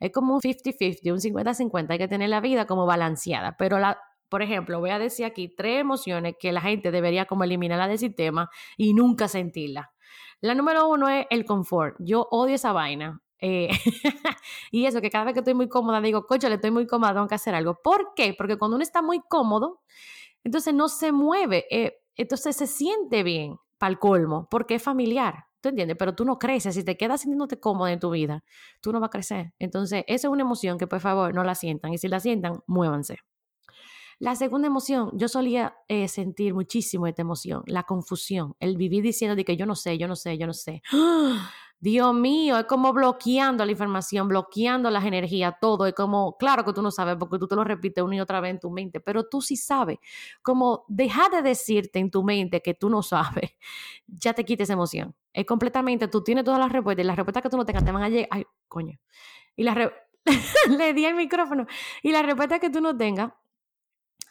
Es 0.00 0.12
como 0.12 0.34
un 0.34 0.40
50-50, 0.40 1.12
un 1.12 1.18
50-50, 1.18 1.90
hay 1.90 1.98
que 1.98 2.08
tener 2.08 2.28
la 2.28 2.40
vida 2.40 2.66
como 2.66 2.86
balanceada, 2.86 3.56
pero 3.56 3.78
la 3.78 3.98
por 4.28 4.42
ejemplo, 4.42 4.80
voy 4.80 4.90
a 4.90 4.98
decir 4.98 5.24
aquí 5.24 5.48
tres 5.48 5.80
emociones 5.80 6.34
que 6.38 6.52
la 6.52 6.60
gente 6.60 6.90
debería 6.90 7.26
como 7.26 7.44
eliminarla 7.44 7.88
del 7.88 7.98
sistema 7.98 8.50
y 8.76 8.94
nunca 8.94 9.28
sentirla. 9.28 9.92
La 10.40 10.54
número 10.54 10.88
uno 10.88 11.08
es 11.08 11.26
el 11.30 11.44
confort. 11.44 11.96
Yo 11.98 12.28
odio 12.30 12.54
esa 12.54 12.72
vaina. 12.72 13.20
Eh, 13.40 13.68
y 14.70 14.86
eso, 14.86 15.00
que 15.00 15.10
cada 15.10 15.24
vez 15.24 15.34
que 15.34 15.40
estoy 15.40 15.54
muy 15.54 15.68
cómoda 15.68 16.00
digo, 16.00 16.26
coche, 16.26 16.48
le 16.48 16.56
estoy 16.56 16.70
muy 16.70 16.86
cómoda, 16.86 17.14
tengo 17.14 17.28
que 17.28 17.34
hacer 17.34 17.54
algo. 17.54 17.78
¿Por 17.82 18.12
qué? 18.14 18.34
Porque 18.36 18.56
cuando 18.56 18.76
uno 18.76 18.82
está 18.82 19.02
muy 19.02 19.20
cómodo, 19.28 19.82
entonces 20.44 20.74
no 20.74 20.88
se 20.88 21.12
mueve, 21.12 21.66
eh, 21.70 21.98
entonces 22.16 22.56
se 22.56 22.66
siente 22.66 23.22
bien 23.22 23.56
para 23.78 23.90
el 23.90 23.98
colmo, 23.98 24.48
porque 24.50 24.76
es 24.76 24.82
familiar. 24.82 25.46
¿Tú 25.60 25.70
entiendes? 25.70 25.96
Pero 25.98 26.14
tú 26.14 26.24
no 26.24 26.38
creces. 26.38 26.74
Si 26.74 26.84
te 26.84 26.96
quedas 26.96 27.22
sintiéndote 27.22 27.58
cómodo 27.58 27.88
en 27.88 27.98
tu 27.98 28.10
vida, 28.10 28.44
tú 28.80 28.92
no 28.92 29.00
vas 29.00 29.08
a 29.08 29.10
crecer. 29.10 29.52
Entonces, 29.58 30.04
esa 30.06 30.28
es 30.28 30.32
una 30.32 30.42
emoción 30.42 30.78
que, 30.78 30.86
por 30.86 31.00
favor, 31.00 31.34
no 31.34 31.42
la 31.44 31.54
sientan. 31.54 31.92
Y 31.92 31.98
si 31.98 32.08
la 32.08 32.20
sientan, 32.20 32.60
muévanse. 32.66 33.18
La 34.18 34.34
segunda 34.34 34.66
emoción, 34.66 35.10
yo 35.12 35.28
solía 35.28 35.76
eh, 35.88 36.08
sentir 36.08 36.54
muchísimo 36.54 37.06
esta 37.06 37.20
emoción, 37.20 37.62
la 37.66 37.82
confusión, 37.82 38.54
el 38.60 38.78
vivir 38.78 39.02
diciendo 39.02 39.36
de 39.36 39.44
que 39.44 39.58
yo 39.58 39.66
no 39.66 39.74
sé, 39.74 39.98
yo 39.98 40.08
no 40.08 40.16
sé, 40.16 40.38
yo 40.38 40.46
no 40.46 40.54
sé. 40.54 40.82
Dios 41.78 42.14
mío, 42.14 42.58
es 42.58 42.64
como 42.64 42.94
bloqueando 42.94 43.62
la 43.66 43.70
información, 43.70 44.28
bloqueando 44.28 44.88
las 44.90 45.04
energías, 45.04 45.54
todo. 45.60 45.84
Es 45.84 45.92
como, 45.92 46.38
claro 46.38 46.64
que 46.64 46.72
tú 46.72 46.80
no 46.80 46.90
sabes 46.90 47.16
porque 47.18 47.38
tú 47.38 47.46
te 47.46 47.54
lo 47.54 47.64
repites 47.64 48.02
una 48.02 48.16
y 48.16 48.20
otra 48.20 48.40
vez 48.40 48.52
en 48.52 48.60
tu 48.60 48.70
mente, 48.70 49.00
pero 49.00 49.28
tú 49.28 49.42
sí 49.42 49.56
sabes. 49.56 49.98
Como 50.40 50.86
deja 50.88 51.28
de 51.28 51.42
decirte 51.42 51.98
en 51.98 52.10
tu 52.10 52.24
mente 52.24 52.62
que 52.62 52.72
tú 52.72 52.88
no 52.88 53.02
sabes, 53.02 53.50
ya 54.06 54.32
te 54.32 54.46
quites 54.46 54.64
esa 54.64 54.72
emoción. 54.72 55.14
Es 55.34 55.44
completamente, 55.44 56.08
tú 56.08 56.24
tienes 56.24 56.44
todas 56.44 56.58
las 56.58 56.72
respuestas 56.72 57.04
y 57.04 57.06
las 57.06 57.16
respuestas 57.16 57.42
que 57.42 57.50
tú 57.50 57.58
no 57.58 57.66
tengas 57.66 57.84
te 57.84 57.92
van 57.92 58.02
a 58.02 58.08
llegar. 58.08 58.28
Ay, 58.30 58.44
coño. 58.66 58.98
Y 59.54 59.62
la 59.64 59.92
le 60.70 60.94
di 60.94 61.04
el 61.04 61.14
micrófono. 61.14 61.66
Y 62.02 62.10
las 62.12 62.24
respuestas 62.24 62.58
que 62.60 62.70
tú 62.70 62.80
no 62.80 62.96
tengas 62.96 63.32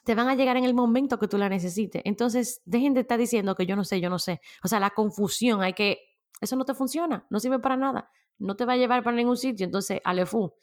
te 0.06 0.14
van 0.14 0.30
a 0.30 0.36
llegar 0.36 0.56
en 0.56 0.64
el 0.64 0.76
momento 0.76 1.18
que 1.20 1.28
tú 1.28 1.38
la 1.38 1.50
necesites. 1.50 2.02
Entonces, 2.06 2.62
dejen 2.64 2.94
de 2.94 3.02
estar 3.02 3.18
diciendo 3.18 3.56
que 3.56 3.66
yo 3.66 3.76
no 3.76 3.84
sé, 3.84 4.00
yo 4.00 4.10
no 4.10 4.20
sé. 4.20 4.40
O 4.64 4.68
sea, 4.68 4.80
la 4.80 4.92
confusión, 4.92 5.62
hay 5.64 5.74
que, 5.74 6.00
eso 6.40 6.56
no 6.56 6.64
te 6.64 6.76
funciona, 6.76 7.26
no 7.32 7.40
sirve 7.40 7.60
para 7.60 7.76
nada, 7.76 8.12
no 8.38 8.56
te 8.56 8.66
va 8.66 8.74
a 8.74 8.78
llevar 8.78 9.04
para 9.04 9.18
ningún 9.18 9.36
sitio, 9.36 9.66
entonces, 9.66 10.00
alefu. 10.04 10.54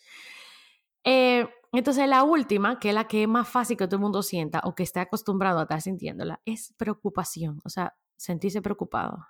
Eh, 1.04 1.44
entonces, 1.72 2.08
la 2.08 2.22
última, 2.22 2.78
que 2.78 2.90
es 2.90 2.94
la 2.94 3.08
que 3.08 3.22
es 3.22 3.28
más 3.28 3.48
fácil 3.48 3.76
que 3.76 3.86
todo 3.86 3.96
el 3.96 4.02
mundo 4.02 4.22
sienta 4.22 4.60
o 4.64 4.76
que 4.76 4.84
esté 4.84 5.00
acostumbrado 5.00 5.58
a 5.58 5.62
estar 5.62 5.82
sintiéndola, 5.82 6.40
es 6.44 6.72
preocupación, 6.76 7.60
o 7.64 7.68
sea, 7.68 7.96
sentirse 8.16 8.62
preocupado. 8.62 9.26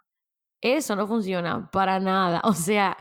Eso 0.61 0.94
no 0.94 1.07
funciona 1.07 1.70
para 1.70 1.98
nada. 2.01 2.42
O 2.44 2.53
sea, 2.53 2.98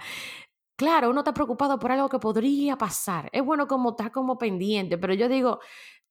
claro, 0.77 1.09
uno 1.09 1.19
está 1.21 1.33
preocupado 1.33 1.77
por 1.77 1.91
algo 1.91 2.07
que 2.07 2.19
podría 2.19 2.77
pasar. 2.77 3.29
Es 3.33 3.43
bueno 3.43 3.67
como 3.67 3.91
estar 3.91 4.11
como 4.11 4.37
pendiente, 4.37 4.97
pero 4.97 5.13
yo 5.13 5.27
digo, 5.27 5.59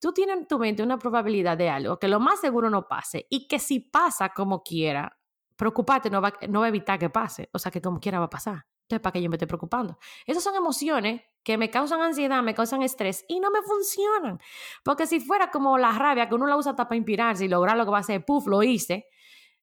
tú 0.01 0.13
tienes 0.13 0.39
en 0.39 0.47
tu 0.47 0.59
mente 0.59 0.83
una 0.83 0.99
probabilidad 0.99 1.57
de 1.57 1.69
algo 1.69 1.99
que 1.99 2.09
lo 2.09 2.19
más 2.19 2.41
seguro 2.41 2.71
no 2.71 2.89
pase 2.89 3.27
y 3.31 3.47
que 3.47 3.59
si 3.59 3.81
pasa 3.81 4.31
como 4.31 4.63
quiera, 4.63 5.19
preocuparte 5.57 6.11
no 6.11 6.23
va, 6.23 6.33
a 6.41 6.69
evitar 6.69 6.99
que 6.99 7.11
pase, 7.11 7.51
o 7.53 7.59
sea 7.59 7.71
que 7.71 7.83
como 7.83 8.01
quiera 8.01 8.19
va 8.19 8.25
a 8.27 8.31
pasar. 8.31 8.67
Entonces, 8.83 9.03
¿para 9.03 9.13
qué 9.13 9.23
yo 9.23 9.31
me 9.31 9.37
estoy 9.37 9.47
preocupando? 9.47 9.99
Esas 10.27 10.43
son 10.43 10.57
emociones 10.57 11.23
que 11.45 11.57
me 11.57 11.71
causan 11.71 12.01
ansiedad, 12.01 12.43
me 12.43 12.55
causan 12.55 12.83
estrés 12.83 13.25
y 13.29 13.39
no 13.39 13.51
me 13.51 13.63
funcionan. 13.63 14.41
Porque 14.83 15.07
si 15.07 15.21
fuera 15.21 15.51
como 15.53 15.79
la 15.79 15.93
rabia, 15.93 16.29
que 16.29 16.35
uno 16.35 16.47
la 16.47 16.57
usa 16.57 16.73
hasta 16.73 16.89
para 16.89 16.97
inspirarse 16.97 17.45
y 17.45 17.49
lograr 17.49 17.77
lo 17.77 17.85
que 17.85 17.91
va 17.93 17.99
a 17.99 18.01
hacer, 18.01 18.25
puff, 18.25 18.49
lo 18.49 18.65
hice. 18.65 19.07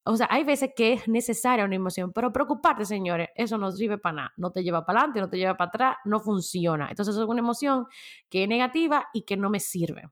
O 0.06 0.16
sea, 0.16 0.28
hay 0.30 0.46
veces 0.46 0.70
que 0.74 0.94
es 0.94 1.08
necesaria 1.10 1.66
una 1.66 1.76
emoción, 1.76 2.14
pero 2.14 2.32
preocuparte, 2.32 2.86
señores, 2.86 3.28
eso 3.36 3.58
no 3.58 3.70
sirve 3.74 3.98
para 3.98 4.16
nada. 4.16 4.34
No 4.38 4.52
te 4.52 4.64
lleva 4.64 4.86
para 4.86 5.00
adelante, 5.00 5.20
no 5.20 5.30
te 5.30 5.38
lleva 5.38 5.58
para 5.58 5.68
atrás, 5.68 5.98
no 6.06 6.22
funciona. 6.22 6.88
Entonces, 6.90 7.14
es 7.18 7.22
una 7.22 7.40
emoción 7.40 7.88
que 8.30 8.44
es 8.44 8.50
negativa 8.50 9.10
y 9.14 9.24
que 9.24 9.36
no 9.36 9.50
me 9.50 9.60
sirve. 9.60 10.04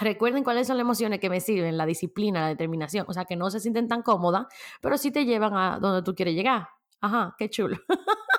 Recuerden 0.00 0.44
cuáles 0.44 0.66
son 0.66 0.76
las 0.78 0.84
emociones 0.84 1.20
que 1.20 1.28
me 1.28 1.40
sirven, 1.40 1.76
la 1.76 1.86
disciplina, 1.86 2.40
la 2.40 2.48
determinación, 2.48 3.04
o 3.08 3.12
sea, 3.12 3.26
que 3.26 3.36
no 3.36 3.50
se 3.50 3.60
sienten 3.60 3.86
tan 3.86 4.02
cómodas, 4.02 4.46
pero 4.80 4.96
sí 4.96 5.10
te 5.10 5.24
llevan 5.24 5.54
a 5.54 5.78
donde 5.78 6.02
tú 6.02 6.14
quieres 6.14 6.34
llegar. 6.34 6.68
Ajá, 7.00 7.34
qué 7.38 7.50
chulo. 7.50 7.76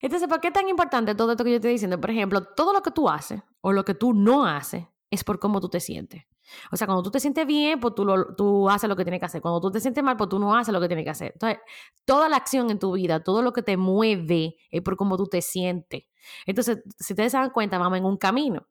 Entonces, 0.00 0.28
¿por 0.28 0.40
qué 0.40 0.48
es 0.48 0.54
tan 0.54 0.68
importante 0.68 1.14
todo 1.14 1.32
esto 1.32 1.44
que 1.44 1.50
yo 1.50 1.56
estoy 1.56 1.72
diciendo? 1.72 2.00
Por 2.00 2.10
ejemplo, 2.10 2.42
todo 2.42 2.72
lo 2.72 2.82
que 2.82 2.90
tú 2.90 3.08
haces 3.08 3.42
o 3.60 3.72
lo 3.72 3.84
que 3.84 3.94
tú 3.94 4.14
no 4.14 4.46
haces 4.46 4.86
es 5.10 5.24
por 5.24 5.38
cómo 5.38 5.60
tú 5.60 5.68
te 5.68 5.80
sientes. 5.80 6.24
O 6.70 6.76
sea, 6.76 6.86
cuando 6.86 7.02
tú 7.02 7.10
te 7.10 7.20
sientes 7.20 7.46
bien, 7.46 7.78
pues 7.80 7.94
tú, 7.94 8.06
tú 8.36 8.70
haces 8.70 8.88
lo 8.88 8.96
que 8.96 9.04
tienes 9.04 9.20
que 9.20 9.26
hacer. 9.26 9.42
Cuando 9.42 9.60
tú 9.60 9.70
te 9.70 9.80
sientes 9.80 10.02
mal, 10.02 10.16
pues 10.16 10.30
tú 10.30 10.38
no 10.38 10.56
haces 10.56 10.72
lo 10.72 10.80
que 10.80 10.88
tienes 10.88 11.04
que 11.04 11.10
hacer. 11.10 11.32
Entonces, 11.34 11.58
toda 12.04 12.28
la 12.28 12.36
acción 12.36 12.70
en 12.70 12.78
tu 12.78 12.92
vida, 12.92 13.22
todo 13.22 13.42
lo 13.42 13.52
que 13.52 13.62
te 13.62 13.76
mueve 13.76 14.56
es 14.70 14.82
por 14.82 14.96
cómo 14.96 15.16
tú 15.16 15.26
te 15.26 15.42
sientes. 15.42 16.04
Entonces, 16.46 16.82
si 16.98 17.12
ustedes 17.12 17.32
se 17.32 17.38
dan 17.38 17.50
cuenta, 17.50 17.78
vamos 17.78 17.98
en 17.98 18.04
un 18.04 18.16
camino. 18.16 18.66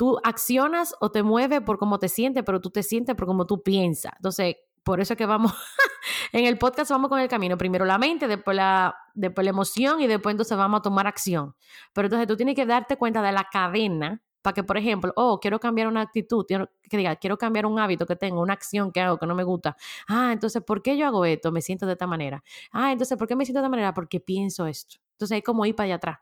Tú 0.00 0.18
accionas 0.24 0.94
o 0.98 1.10
te 1.10 1.22
mueves 1.22 1.60
por 1.60 1.76
cómo 1.76 1.98
te 1.98 2.08
sientes, 2.08 2.42
pero 2.42 2.58
tú 2.58 2.70
te 2.70 2.82
sientes 2.82 3.14
por 3.14 3.26
cómo 3.26 3.46
tú 3.46 3.62
piensas. 3.62 4.14
Entonces, 4.16 4.56
por 4.82 4.98
eso 4.98 5.12
es 5.12 5.18
que 5.18 5.26
vamos, 5.26 5.52
en 6.32 6.46
el 6.46 6.56
podcast 6.56 6.90
vamos 6.90 7.10
con 7.10 7.20
el 7.20 7.28
camino. 7.28 7.58
Primero 7.58 7.84
la 7.84 7.98
mente, 7.98 8.26
después 8.26 8.56
la, 8.56 8.96
después 9.12 9.44
la 9.44 9.50
emoción 9.50 10.00
y 10.00 10.06
después 10.06 10.32
entonces 10.32 10.56
vamos 10.56 10.78
a 10.78 10.82
tomar 10.84 11.06
acción. 11.06 11.54
Pero 11.92 12.06
entonces 12.06 12.26
tú 12.26 12.34
tienes 12.34 12.54
que 12.54 12.64
darte 12.64 12.96
cuenta 12.96 13.20
de 13.20 13.30
la 13.30 13.44
cadena 13.52 14.22
para 14.40 14.54
que, 14.54 14.64
por 14.64 14.78
ejemplo, 14.78 15.12
oh, 15.16 15.38
quiero 15.38 15.60
cambiar 15.60 15.86
una 15.86 16.00
actitud, 16.00 16.46
quiero, 16.48 16.70
que 16.82 16.96
diga, 16.96 17.16
quiero 17.16 17.36
cambiar 17.36 17.66
un 17.66 17.78
hábito 17.78 18.06
que 18.06 18.16
tengo, 18.16 18.40
una 18.40 18.54
acción 18.54 18.92
que 18.92 19.02
hago 19.02 19.18
que 19.18 19.26
no 19.26 19.34
me 19.34 19.44
gusta. 19.44 19.76
Ah, 20.08 20.32
entonces, 20.32 20.62
¿por 20.62 20.80
qué 20.80 20.96
yo 20.96 21.08
hago 21.08 21.26
esto? 21.26 21.52
Me 21.52 21.60
siento 21.60 21.84
de 21.84 21.92
esta 21.92 22.06
manera. 22.06 22.42
Ah, 22.72 22.90
entonces, 22.90 23.18
¿por 23.18 23.28
qué 23.28 23.36
me 23.36 23.44
siento 23.44 23.60
de 23.60 23.64
esta 23.64 23.70
manera? 23.70 23.92
Porque 23.92 24.18
pienso 24.18 24.66
esto. 24.66 24.96
Entonces, 25.12 25.34
hay 25.34 25.42
como 25.42 25.66
ir 25.66 25.74
para 25.74 25.84
allá 25.88 25.96
atrás. 25.96 26.18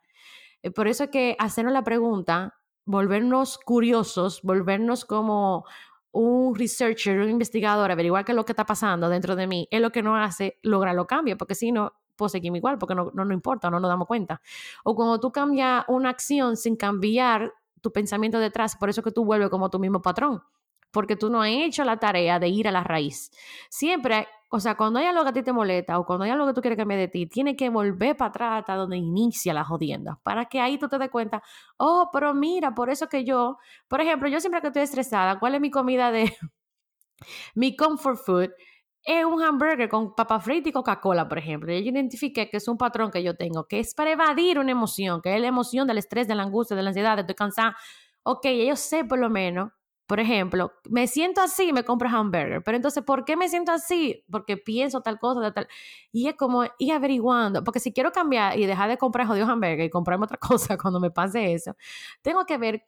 Eh, 0.65 0.73
por 0.73 0.89
eso 0.89 1.05
es 1.05 1.11
que 1.11 1.37
hacernos 1.39 1.73
la 1.73 1.85
pregunta 1.85 2.58
volvernos 2.89 3.59
curiosos, 3.59 4.41
volvernos 4.43 5.05
como 5.05 5.67
un 6.11 6.55
researcher, 6.55 7.21
un 7.21 7.29
investigador, 7.29 7.91
averiguar 7.91 8.25
qué 8.25 8.33
es 8.33 8.37
lo 8.37 8.47
que 8.47 8.53
está 8.53 8.65
pasando 8.65 9.11
dentro 9.11 9.37
de 9.37 9.47
mí, 9.47 9.69
es 9.71 9.83
lo 9.83 9.93
que 9.93 10.03
nos 10.03 10.19
hace 10.19 10.59
lograr 10.63 10.95
los 10.95 11.07
cambios, 11.07 11.37
porque 11.37 11.55
si 11.55 11.71
no, 11.71 11.93
pues 12.17 12.33
seguimos 12.33 12.57
igual, 12.57 12.79
porque 12.79 12.95
no, 12.95 13.11
no 13.13 13.27
nos 13.27 13.35
importa, 13.35 13.69
no 13.69 13.79
nos 13.79 13.91
damos 13.91 14.09
cuenta. 14.09 14.41
O 14.85 14.95
cuando 14.95 15.21
tú 15.21 15.31
cambias 15.31 15.85
una 15.89 16.09
acción 16.09 16.57
sin 16.57 16.77
cambiar 16.77 17.53
tu 17.83 17.93
pensamiento 17.93 18.39
detrás, 18.39 18.75
por 18.77 18.89
eso 18.89 19.03
que 19.03 19.13
tú 19.13 19.23
vuelves 19.23 19.51
como 19.51 19.69
tu 19.69 19.79
mismo 19.79 20.01
patrón, 20.01 20.43
porque 20.91 21.15
tú 21.15 21.29
no 21.29 21.43
has 21.43 21.51
hecho 21.51 21.85
la 21.85 21.99
tarea 21.99 22.39
de 22.39 22.49
ir 22.49 22.69
a 22.69 22.73
la 22.73 22.85
raíz. 22.85 23.31
Siempre 23.69 24.27
o 24.51 24.61
sea, 24.61 24.77
cuando 24.77 24.99
hay 24.99 25.07
algo 25.07 25.23
que 25.25 25.29
a 25.29 25.33
ti 25.33 25.43
te 25.43 25.53
molesta 25.53 25.99
o 25.99 26.07
cuando 26.07 26.25
hay 26.25 26.31
algo 26.31 26.47
que 26.47 26.55
tú 26.55 26.63
quieres 26.63 26.79
cambiar 26.79 27.01
de 27.01 27.09
ti, 27.09 27.27
tiene 27.27 27.55
que 27.55 27.69
volver 27.69 28.17
para 28.17 28.31
atrás 28.31 28.59
hasta 28.61 28.77
donde 28.77 28.97
inicia 28.97 29.53
la 29.53 29.65
jodienda, 29.65 30.19
para 30.23 30.47
que 30.47 30.59
ahí 30.61 30.79
tú 30.79 30.89
te 30.89 30.99
des 30.99 31.11
cuenta, 31.11 31.43
oh, 31.77 32.09
pero 32.13 32.33
mira, 32.35 32.75
por 32.75 32.89
eso 32.89 33.09
que 33.09 33.25
yo, 33.25 33.59
por 33.89 34.01
ejemplo, 34.01 34.29
yo 34.29 34.41
siempre 34.41 34.63
que 34.63 34.69
estoy 34.69 34.83
estresada, 34.83 35.39
¿cuál 35.39 35.55
es 35.55 35.61
mi 35.61 35.71
comida 35.71 36.11
de, 36.11 36.35
mi 37.55 37.77
comfort 37.77 38.19
food? 38.25 38.51
Es 39.05 39.25
un 39.25 39.43
hamburger 39.43 39.89
con 39.89 40.15
papa 40.15 40.41
frita 40.41 40.69
y 40.71 40.73
Coca-Cola, 40.73 41.29
por 41.29 41.39
ejemplo. 41.39 41.73
Yo 41.73 41.79
identifiqué 41.79 42.51
que 42.51 42.59
es 42.59 42.69
un 42.69 42.77
patrón 42.77 43.11
que 43.11 43.23
yo 43.23 43.37
tengo, 43.37 43.67
que 43.67 43.81
es 43.81 43.95
para 43.95 44.13
evadir 44.13 44.59
una 44.59 44.73
emoción, 44.73 45.23
que 45.23 45.35
es 45.35 45.41
la 45.41 45.49
emoción 45.49 45.87
del 45.87 45.99
estrés, 45.99 46.29
de 46.29 46.35
la 46.35 46.43
angustia, 46.43 46.77
de 46.77 46.83
la 46.83 46.91
ansiedad, 46.91 47.17
de 47.17 47.23
estoy 47.23 47.37
cansada. 47.37 47.77
Ok, 48.23 48.47
yo 48.67 48.77
sé 48.77 49.05
por 49.05 49.19
lo 49.19 49.31
menos 49.31 49.71
por 50.09 50.21
ejemplo, 50.21 50.73
me 50.89 51.07
siento 51.07 51.43
así, 51.43 51.71
me 51.71 51.85
compro 51.85 52.09
hamburger, 52.09 52.63
pero 52.65 52.77
entonces, 52.77 53.05
¿por 53.05 53.27
qué 53.27 53.37
me 53.37 53.47
siento 53.51 53.73
así? 53.73 54.25
Porque 54.31 54.57
pienso 54.57 55.03
tal 55.03 55.19
cosa, 55.19 55.53
tal. 55.53 55.69
Y 56.13 56.29
es 56.29 56.35
como 56.35 56.65
ir 56.79 56.93
averiguando, 56.93 57.63
porque 57.63 57.79
si 57.79 57.93
quiero 57.93 58.11
cambiar 58.11 58.59
y 58.59 58.65
dejar 58.65 58.89
de 58.89 58.97
comprar 58.97 59.27
jodido 59.27 59.47
hamburger 59.47 59.83
y 59.83 59.91
comprarme 59.91 60.25
otra 60.25 60.39
cosa 60.41 60.79
cuando 60.79 60.99
me 60.99 61.11
pase 61.11 61.53
eso, 61.53 61.77
tengo 62.23 62.47
que 62.47 62.57
ver 62.57 62.87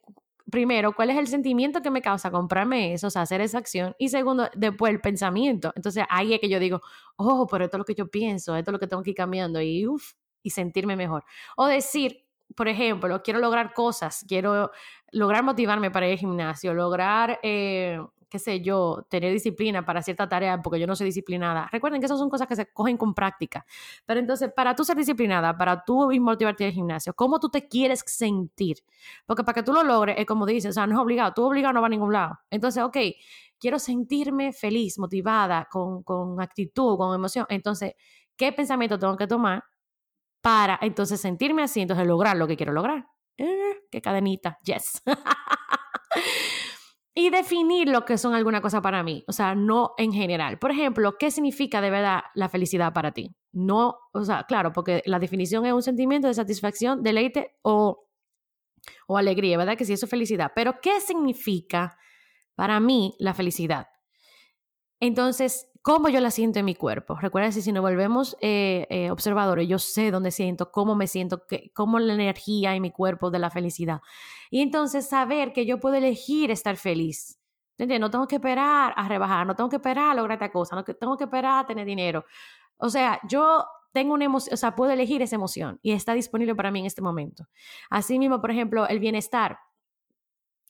primero 0.51 0.95
cuál 0.95 1.11
es 1.11 1.19
el 1.19 1.27
sentimiento 1.27 1.83
que 1.83 1.91
me 1.91 2.01
causa 2.01 2.31
comprarme 2.31 2.95
eso, 2.95 3.09
o 3.09 3.11
sea, 3.11 3.21
hacer 3.23 3.43
esa 3.43 3.59
acción, 3.59 3.95
y 3.99 4.09
segundo, 4.09 4.49
después 4.55 4.91
el 4.91 5.03
pensamiento. 5.03 5.73
Entonces 5.77 6.05
ahí 6.09 6.33
es 6.33 6.41
que 6.41 6.49
yo 6.49 6.59
digo, 6.59 6.81
oh, 7.17 7.47
pero 7.47 7.67
esto 7.67 7.77
es 7.77 7.81
lo 7.81 7.85
que 7.85 7.95
yo 7.95 8.11
pienso, 8.11 8.57
esto 8.57 8.71
es 8.71 8.73
lo 8.73 8.79
que 8.79 8.87
tengo 8.87 9.03
que 9.03 9.11
ir 9.11 9.17
cambiando 9.17 9.61
y 9.61 9.87
uff, 9.87 10.15
y 10.43 10.51
sentirme 10.51 10.97
mejor. 10.97 11.23
O 11.59 11.67
decir, 11.67 12.25
por 12.57 12.69
ejemplo, 12.69 13.23
quiero 13.23 13.41
lograr 13.41 13.73
cosas, 13.73 14.25
quiero 14.27 14.71
lograr 15.13 15.43
motivarme 15.45 15.91
para 15.91 16.07
ir 16.07 16.13
al 16.13 16.19
gimnasio, 16.19 16.75
lograr, 16.75 17.39
eh, 17.43 18.01
qué 18.29 18.39
sé 18.39 18.61
yo, 18.61 19.07
tener 19.09 19.33
disciplina 19.33 19.85
para 19.85 20.03
cierta 20.03 20.29
tarea 20.29 20.63
porque 20.63 20.79
yo 20.79 20.87
no 20.87 20.95
soy 20.95 21.07
disciplinada. 21.07 21.69
Recuerden 21.73 22.01
que 22.01 22.07
esas 22.07 22.19
son 22.19 22.31
cosas 22.31 22.47
que 22.47 22.57
se 22.57 22.73
cogen 22.73 22.97
con 22.97 23.13
práctica. 23.13 23.67
Pero 24.07 24.21
entonces, 24.21 24.53
para 24.55 24.75
tú 24.77 24.85
ser 24.85 24.97
disciplinada, 24.97 25.57
para 25.57 25.85
tú 25.85 26.11
motivarte 26.21 26.65
al 26.65 26.73
gimnasio, 26.73 27.13
¿cómo 27.15 27.41
tú 27.41 27.49
te 27.51 27.67
quieres 27.67 28.03
sentir? 28.07 28.79
Porque 29.27 29.43
para 29.43 29.55
que 29.55 29.63
tú 29.65 29.73
lo 29.73 29.83
logres, 29.83 30.17
es 30.19 30.27
como 30.27 30.47
dices, 30.47 30.71
o 30.71 30.73
sea, 30.75 30.87
no 30.87 30.95
es 30.95 31.01
obligado, 31.01 31.33
tú 31.35 31.45
obligado 31.45 31.75
no 31.75 31.81
va 31.81 31.89
a 31.89 31.91
ningún 31.91 32.13
lado. 32.13 32.39
Entonces, 32.51 32.83
ok, 32.83 32.97
quiero 33.59 33.79
sentirme 33.79 34.53
feliz, 34.53 34.99
motivada, 34.99 35.69
con, 35.71 36.03
con 36.05 36.41
actitud, 36.41 36.97
con 36.97 37.15
emoción. 37.15 37.47
Entonces, 37.49 37.95
¿qué 38.37 38.53
pensamiento 38.53 38.99
tengo 38.99 39.17
que 39.17 39.27
tomar 39.27 39.65
para 40.41 40.79
entonces 40.83 41.21
sentirme 41.21 41.63
así, 41.63 41.81
entonces 41.81 42.07
lograr 42.07 42.37
lo 42.37 42.47
que 42.47 42.57
quiero 42.57 42.73
lograr? 42.73 43.07
Eh, 43.37 43.83
qué 43.91 44.01
cadenita, 44.01 44.59
yes. 44.65 45.03
y 47.15 47.31
definir 47.31 47.89
lo 47.89 48.05
que 48.05 48.19
son 48.19 48.35
alguna 48.35 48.61
cosa 48.61 48.81
para 48.81 49.03
mí, 49.03 49.25
o 49.27 49.33
sea, 49.33 49.55
no 49.55 49.93
en 49.99 50.13
general. 50.13 50.59
Por 50.59 50.71
ejemplo, 50.71 51.17
¿qué 51.19 51.31
significa 51.31 51.81
de 51.81 51.91
verdad 51.91 52.23
la 52.35 52.49
felicidad 52.49 52.93
para 52.93 53.13
ti? 53.13 53.35
No, 53.53 53.97
o 54.13 54.25
sea, 54.25 54.45
claro, 54.45 54.73
porque 54.73 55.03
la 55.07 55.19
definición 55.19 55.67
es 55.67 55.73
un 55.73 55.83
sentimiento 55.83 56.29
de 56.29 56.35
satisfacción, 56.35 57.03
deleite 57.03 57.57
o, 57.63 58.07
o 59.07 59.17
alegría, 59.17 59.59
¿verdad? 59.59 59.77
Que 59.77 59.85
sí, 59.85 59.93
eso 59.93 60.07
es 60.07 60.11
felicidad. 60.11 60.53
Pero, 60.55 60.81
¿qué 60.81 61.01
significa 61.01 61.99
para 62.55 62.79
mí 62.79 63.15
la 63.19 63.35
felicidad? 63.35 63.89
Entonces, 65.01 65.70
cómo 65.83 66.09
yo 66.09 66.21
la 66.21 66.31
siento 66.31 66.59
en 66.59 66.65
mi 66.65 66.75
cuerpo. 66.75 67.17
Recuerda 67.17 67.53
si 67.53 67.73
nos 67.73 67.83
volvemos 67.83 68.37
eh, 68.41 68.87
eh, 68.91 69.11
observadores, 69.11 69.69
yo 69.69 69.79
sé 69.79 70.11
dónde 70.11 70.31
siento, 70.31 70.71
cómo 70.71 70.95
me 70.95 71.07
siento, 71.07 71.45
cómo 71.75 71.99
la 71.99 72.15
energía 72.15 72.75
en 72.75 72.83
mi 72.83 72.91
cuerpo 72.91 73.31
de 73.31 73.39
la 73.39 73.51
felicidad. 73.51 74.01
Y 74.51 74.61
entonces 74.63 75.09
saber 75.09 75.53
que 75.53 75.67
yo 75.67 75.81
puedo 75.81 75.97
elegir 75.97 76.51
estar 76.51 76.77
feliz. 76.77 77.39
¿Entiendes? 77.79 78.01
No 78.01 78.11
tengo 78.11 78.27
que 78.29 78.37
esperar 78.37 78.93
a 78.95 79.09
rebajar, 79.09 79.47
no 79.47 79.57
tengo 79.57 79.71
que 79.71 79.77
esperar 79.77 80.11
a 80.11 80.15
lograr 80.15 80.37
esta 80.37 80.53
cosa, 80.53 80.77
no 80.77 80.85
tengo 80.85 81.17
que 81.17 81.25
esperar 81.25 81.65
a 81.65 81.67
tener 81.67 81.87
dinero. 81.87 82.27
O 82.77 82.91
sea, 82.91 83.19
yo 83.27 83.65
tengo 83.93 84.13
una 84.13 84.27
emoción, 84.27 84.53
o 84.53 84.57
sea, 84.59 84.75
puedo 84.75 84.93
elegir 84.93 85.23
esa 85.23 85.37
emoción 85.37 85.79
y 85.83 85.93
está 85.93 86.13
disponible 86.13 86.55
para 86.55 86.71
mí 86.71 86.81
en 86.81 86.87
este 86.87 87.01
momento. 87.01 87.47
Asimismo, 87.89 88.41
por 88.41 88.51
ejemplo, 88.51 88.87
el 88.87 88.99
bienestar 88.99 89.59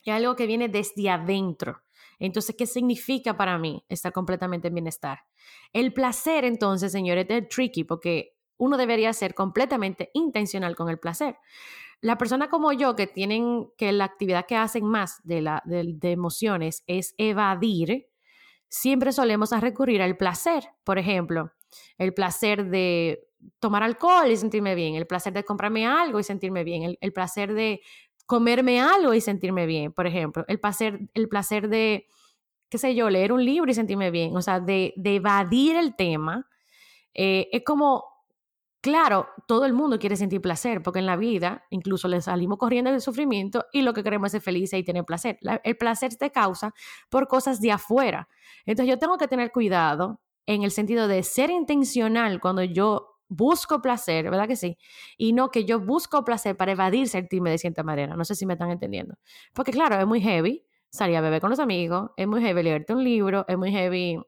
es 0.05 0.14
algo 0.14 0.37
que 0.37 0.46
viene 0.46 0.68
desde 0.68 1.11
adentro. 1.11 1.83
Entonces, 2.18 2.54
¿qué 2.56 2.66
significa 2.66 3.36
para 3.36 3.58
mí 3.58 3.84
estar 3.88 4.12
completamente 4.12 4.68
en 4.68 4.74
bienestar? 4.74 5.20
El 5.72 5.92
placer, 5.92 6.44
entonces, 6.44 6.92
señores, 6.92 7.26
es 7.28 7.48
tricky 7.48 7.84
porque 7.84 8.36
uno 8.60 8.76
debería 8.76 9.12
ser 9.12 9.34
completamente 9.34 10.10
intencional 10.12 10.76
con 10.76 10.88
el 10.88 10.98
placer. 10.98 11.38
La 12.02 12.18
persona 12.18 12.48
como 12.48 12.72
yo 12.72 12.94
que 12.94 13.06
tienen 13.06 13.68
que 13.76 13.92
la 13.92 14.04
actividad 14.04 14.46
que 14.46 14.56
hacen 14.56 14.84
más 14.84 15.20
de, 15.24 15.40
la, 15.42 15.62
de, 15.64 16.12
emociones 16.12 16.84
es 16.86 17.14
evadir, 17.18 18.08
siempre 18.68 19.12
solemos 19.12 19.52
a 19.52 19.60
recurrir 19.60 20.02
al 20.02 20.16
placer. 20.16 20.64
Por 20.84 20.98
ejemplo, 20.98 21.52
el 21.98 22.14
placer 22.14 22.66
de 22.70 23.26
tomar 23.58 23.82
alcohol 23.82 24.30
y 24.30 24.36
sentirme 24.36 24.74
bien, 24.74 24.94
el 24.94 25.06
placer 25.06 25.32
de 25.32 25.44
comprarme 25.44 25.86
algo 25.86 26.20
y 26.20 26.24
sentirme 26.24 26.62
bien, 26.64 26.96
el 27.00 27.12
placer 27.12 27.54
de 27.54 27.80
comerme 28.30 28.80
algo 28.80 29.12
y 29.12 29.20
sentirme 29.20 29.66
bien, 29.66 29.90
por 29.90 30.06
ejemplo, 30.06 30.44
el 30.46 30.60
placer, 30.60 31.00
el 31.14 31.28
placer 31.28 31.68
de, 31.68 32.06
qué 32.68 32.78
sé 32.78 32.94
yo, 32.94 33.10
leer 33.10 33.32
un 33.32 33.44
libro 33.44 33.68
y 33.68 33.74
sentirme 33.74 34.12
bien, 34.12 34.36
o 34.36 34.40
sea, 34.40 34.60
de, 34.60 34.94
evadir 35.02 35.74
el 35.74 35.96
tema, 35.96 36.46
eh, 37.12 37.48
es 37.50 37.64
como, 37.64 38.04
claro, 38.80 39.26
todo 39.48 39.66
el 39.66 39.72
mundo 39.72 39.98
quiere 39.98 40.14
sentir 40.14 40.40
placer, 40.40 40.80
porque 40.80 41.00
en 41.00 41.06
la 41.06 41.16
vida 41.16 41.64
incluso 41.70 42.06
le 42.06 42.20
salimos 42.20 42.56
corriendo 42.58 42.92
del 42.92 43.00
sufrimiento 43.00 43.66
y 43.72 43.82
lo 43.82 43.92
que 43.92 44.04
queremos 44.04 44.28
es 44.28 44.32
ser 44.32 44.42
felices 44.42 44.78
y 44.78 44.84
tener 44.84 45.04
placer. 45.04 45.40
el 45.64 45.76
placer 45.76 46.14
te 46.14 46.30
causa 46.30 46.72
por 47.08 47.26
cosas 47.26 47.60
de 47.60 47.72
afuera. 47.72 48.28
Entonces 48.64 48.88
yo 48.94 49.00
tengo 49.00 49.18
que 49.18 49.26
tener 49.26 49.50
cuidado 49.50 50.20
en 50.46 50.62
el 50.62 50.70
sentido 50.70 51.08
de 51.08 51.24
ser 51.24 51.50
intencional 51.50 52.40
cuando 52.40 52.62
yo 52.62 53.10
busco 53.30 53.80
placer, 53.80 54.28
¿verdad 54.28 54.46
que 54.46 54.56
sí? 54.56 54.76
Y 55.16 55.32
no 55.32 55.50
que 55.50 55.64
yo 55.64 55.80
busco 55.80 56.24
placer 56.24 56.56
para 56.56 56.72
evadir 56.72 57.08
sentirme 57.08 57.50
de 57.50 57.58
cierta 57.58 57.82
manera. 57.82 58.16
No 58.16 58.24
sé 58.24 58.34
si 58.34 58.44
me 58.44 58.54
están 58.54 58.70
entendiendo. 58.70 59.14
Porque 59.54 59.72
claro, 59.72 59.98
es 59.98 60.06
muy 60.06 60.20
heavy 60.20 60.66
salir 60.90 61.16
a 61.16 61.20
beber 61.22 61.40
con 61.40 61.50
los 61.50 61.60
amigos, 61.60 62.10
es 62.16 62.26
muy 62.26 62.42
heavy 62.42 62.62
leerte 62.62 62.92
un 62.92 63.04
libro, 63.04 63.46
es 63.48 63.56
muy 63.56 63.70
heavy... 63.70 64.20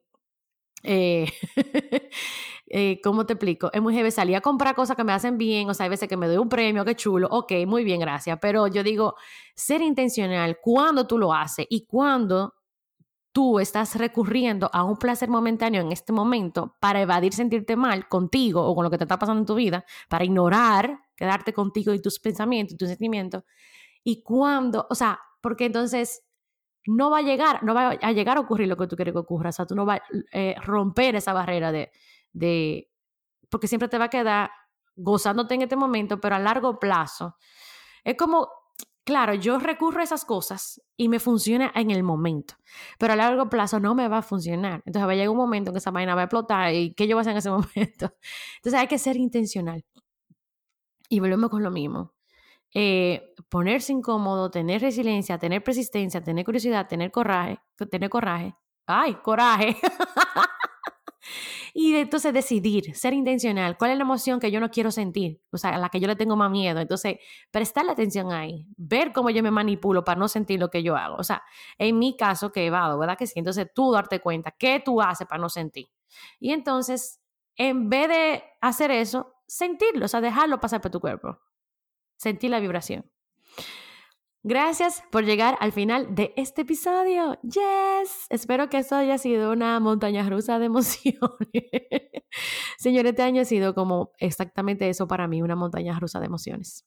Eh, 0.85 1.27
eh, 2.67 3.01
¿Cómo 3.03 3.27
te 3.27 3.35
explico? 3.35 3.71
Es 3.73 3.83
muy 3.83 3.95
heavy 3.95 4.11
salir 4.11 4.37
a 4.37 4.41
comprar 4.41 4.75
cosas 4.75 4.97
que 4.97 5.05
me 5.05 5.13
hacen 5.13 5.37
bien, 5.37 5.69
o 5.69 5.75
sea, 5.75 5.85
hay 5.85 5.91
veces 5.91 6.09
que 6.09 6.17
me 6.17 6.29
doy 6.29 6.39
un 6.39 6.49
premio, 6.49 6.85
qué 6.85 6.95
chulo, 6.95 7.29
ok, 7.31 7.53
muy 7.67 7.85
bien, 7.85 8.01
gracias, 8.01 8.39
pero 8.41 8.69
yo 8.69 8.83
digo, 8.83 9.17
ser 9.55 9.83
intencional 9.83 10.59
cuando 10.63 11.07
tú 11.07 11.19
lo 11.19 11.35
haces 11.35 11.67
y 11.69 11.87
cuando 11.87 12.55
tú 13.33 13.59
estás 13.59 13.97
recurriendo 13.97 14.71
a 14.73 14.85
un 14.85 14.99
placer 14.99 15.29
momentáneo 15.29 15.81
en 15.81 15.91
este 15.91 16.13
momento 16.13 16.77
para 16.81 17.01
evadir 17.01 17.33
sentirte 17.33 17.77
mal 17.77 18.09
contigo 18.09 18.63
o 18.63 18.75
con 18.75 18.85
lo 18.85 18.91
que 18.91 18.99
te 18.99 19.05
está 19.05 19.19
pasando 19.19 19.41
en 19.41 19.47
tu 19.47 19.55
vida, 19.55 19.85
para 20.09 20.25
ignorar, 20.25 21.01
quedarte 21.17 21.53
contigo 21.53 21.95
y 21.95 22.03
tus 22.03 22.21
pensamientos 22.21 22.75
y 22.75 22.77
tus 22.77 22.89
sentimientos. 22.89 23.45
Y 24.05 24.23
cuando, 24.23 24.87
o 24.89 24.95
sea, 24.95 25.19
porque 25.41 25.65
entonces 25.65 26.25
no 26.87 27.11
va 27.11 27.19
a 27.19 27.23
llegar, 27.23 27.63
no 27.63 27.75
va 27.75 27.91
a 28.01 28.13
llegar 28.13 28.37
a 28.37 28.41
ocurrir 28.41 28.69
lo 28.69 28.77
que 28.77 28.87
tú 28.87 28.97
quieres 28.97 29.13
que 29.13 29.19
ocurra, 29.19 29.51
o 29.51 29.53
sea, 29.53 29.67
tú 29.67 29.75
no 29.75 29.87
vas 29.87 30.01
a 30.01 30.03
eh, 30.33 30.55
romper 30.63 31.17
esa 31.17 31.33
barrera 31.33 31.73
de, 31.73 31.91
de, 32.33 32.91
porque 33.49 33.69
siempre 33.69 33.89
te 33.89 33.99
va 33.99 34.07
a 34.07 34.11
quedar 34.11 34.51
gozándote 34.95 35.55
en 35.55 35.63
este 35.63 35.77
momento, 35.77 36.21
pero 36.21 36.37
a 36.37 36.39
largo 36.39 36.79
plazo. 36.79 37.37
Es 38.05 38.17
como 38.17 38.49
Claro, 39.05 39.35
yo 39.35 39.59
recurro 39.59 40.01
a 40.01 40.05
esas 40.05 40.25
cosas 40.25 40.81
y 40.97 41.09
me 41.09 41.19
funciona 41.19 41.73
en 41.75 41.91
el 41.91 42.05
momento, 42.05 42.55
pero 42.99 43.15
a 43.15 43.17
largo 43.17 43.49
plazo 43.49 43.81
no 43.81 43.97
me 43.97 44.07
va 44.07 44.19
a 44.19 44.23
funcionar. 44.23 44.83
Entonces 44.87 45.09
va 45.09 45.13
a 45.13 45.15
llegar 45.15 45.29
un 45.31 45.37
momento 45.37 45.71
en 45.71 45.75
que 45.75 45.79
esa 45.79 45.91
vaina 45.91 46.15
va 46.15 46.23
a 46.23 46.25
explotar 46.25 46.73
y 46.73 46.95
¿qué 46.95 47.09
yo 47.09 47.17
voy 47.17 47.21
a 47.21 47.23
hacer 47.23 47.33
en 47.33 47.39
ese 47.39 47.51
momento? 47.51 48.15
Entonces 48.57 48.81
hay 48.81 48.87
que 48.87 48.99
ser 48.99 49.17
intencional. 49.17 49.85
Y 51.09 51.21
volvemos 51.21 51.51
con 51.51 51.63
lo 51.63 51.71
mismo. 51.71 52.13
Eh, 52.75 53.35
ponerse 53.49 53.93
incómodo, 53.93 54.51
tener 54.51 54.81
resiliencia, 54.83 55.39
tener 55.39 55.63
persistencia, 55.63 56.23
tener 56.23 56.45
curiosidad, 56.45 56.89
tener 56.89 57.11
coraje, 57.11 57.61
tener 57.91 58.11
coraje. 58.11 58.55
¡Ay, 58.87 59.15
coraje! 59.17 59.77
Y 61.73 61.95
entonces 61.95 62.33
decidir, 62.33 62.95
ser 62.95 63.15
intencional, 63.15 63.77
cuál 63.79 63.93
es 63.93 63.97
la 63.97 64.03
emoción 64.03 64.41
que 64.41 64.51
yo 64.51 64.61
no 64.61 64.71
quiero 64.71 64.91
sentir, 64.91 65.41
o 65.51 65.59
sea, 65.59 65.75
a 65.75 65.79
la 65.79 65.89
que 65.89 66.01
yo 66.01 66.07
le 66.07 66.17
tengo 66.17 66.37
más 66.37 66.51
miedo. 66.51 66.81
Entonces, 66.81 67.19
prestar 67.51 67.89
atención 67.89 68.33
ahí, 68.33 68.67
ver 68.77 69.13
cómo 69.13 69.31
yo 69.31 69.43
me 69.43 69.51
manipulo 69.51 70.05
para 70.05 70.19
no 70.19 70.29
sentir 70.29 70.61
lo 70.61 70.71
que 70.71 70.83
yo 70.83 70.97
hago. 70.97 71.17
O 71.17 71.25
sea, 71.25 71.43
en 71.79 71.99
mi 71.99 72.17
caso 72.17 72.53
que 72.53 72.63
he 72.63 72.67
evado, 72.67 72.99
¿verdad 72.99 73.17
que 73.17 73.27
sí? 73.27 73.35
Entonces, 73.37 73.69
tú 73.75 73.93
darte 73.93 74.21
cuenta 74.21 74.51
qué 74.53 74.83
tú 74.85 75.01
haces 75.01 75.27
para 75.27 75.41
no 75.41 75.49
sentir. 75.49 75.89
Y 76.41 76.53
entonces, 76.53 77.21
en 77.57 77.89
vez 77.89 78.09
de 78.09 78.45
hacer 78.61 78.91
eso, 78.91 79.35
sentirlo, 79.47 80.07
o 80.07 80.09
sea, 80.09 80.21
dejarlo 80.21 80.61
pasar 80.61 80.81
por 80.81 80.91
tu 80.91 81.01
cuerpo. 81.01 81.39
Sentir 82.17 82.51
la 82.51 82.61
vibración. 82.61 83.11
Gracias 84.45 85.05
por 85.13 85.25
llegar 85.25 85.57
al 85.61 85.71
final 85.71 86.17
de 86.17 86.33
este 86.37 86.63
episodio. 86.63 87.39
Yes, 87.43 88.27
espero 88.29 88.69
que 88.69 88.79
esto 88.79 88.97
haya 88.97 89.17
sido 89.17 89.53
una 89.53 89.79
montaña 89.79 90.29
rusa 90.29 90.59
de 90.59 90.67
emociones. 90.67 91.23
Señor, 92.77 93.07
este 93.07 93.23
año 93.23 93.43
ha 93.43 93.45
sido 93.45 93.73
como 93.73 94.11
exactamente 94.19 94.89
eso 94.89 95.07
para 95.07 95.29
mí, 95.29 95.43
una 95.43 95.55
montaña 95.55 95.97
rusa 96.01 96.19
de 96.19 96.27
emociones. 96.27 96.85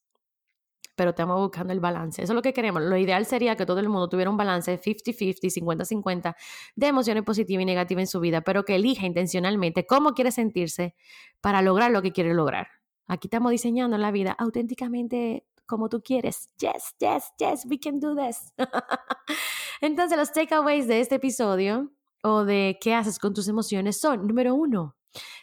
pero 0.98 1.12
estamos 1.12 1.39
buscando 1.39 1.72
el 1.72 1.80
balance. 1.80 2.22
Eso 2.24 2.34
es 2.34 2.36
lo 2.36 2.41
que 2.41 2.54
queremos. 2.54 2.82
Lo 2.84 2.98
ideal 2.98 3.26
sería 3.26 3.56
que 3.56 3.65
todo 3.65 3.80
el 3.80 3.88
mundo 3.88 4.10
tuviera 4.10 4.30
un 4.30 4.38
balance 4.38 4.78
50-50, 4.78 5.39
50-50 5.41 6.36
de 6.76 6.88
emociones 6.88 7.24
positivas 7.24 7.63
y 7.63 7.65
negativas 7.65 8.02
en 8.04 8.08
su 8.08 8.20
vida, 8.20 8.41
pero 8.41 8.65
que 8.65 8.76
elija 8.76 9.06
intencionalmente 9.06 9.86
cómo 9.86 10.13
quiere 10.13 10.32
sentirse 10.32 10.96
para 11.41 11.62
lograr 11.62 11.91
lo 11.91 12.02
que 12.02 12.12
quiere 12.12 12.34
lograr. 12.34 12.68
Aquí 13.08 13.28
estamos 13.28 13.52
diseñando 13.52 13.98
la 13.98 14.12
vida 14.12 14.34
auténticamente 14.34 15.46
como 15.65 15.89
tú 15.89 16.01
quieres. 16.01 16.49
Yes, 16.60 16.95
yes, 16.99 17.34
yes, 17.39 17.65
we 17.69 17.80
can 17.80 17.99
do 17.99 18.15
this. 18.15 18.54
Entonces, 19.82 20.17
los 20.17 20.32
takeaways 20.32 20.88
de 20.88 20.99
este 20.99 21.15
episodio 21.15 21.91
o 22.23 22.43
de 22.43 22.78
qué 22.82 22.93
haces 22.93 23.19
con 23.19 23.34
tus 23.34 23.47
emociones 23.47 23.99
son, 23.99 24.28
número 24.28 24.56
uno, 24.56 24.95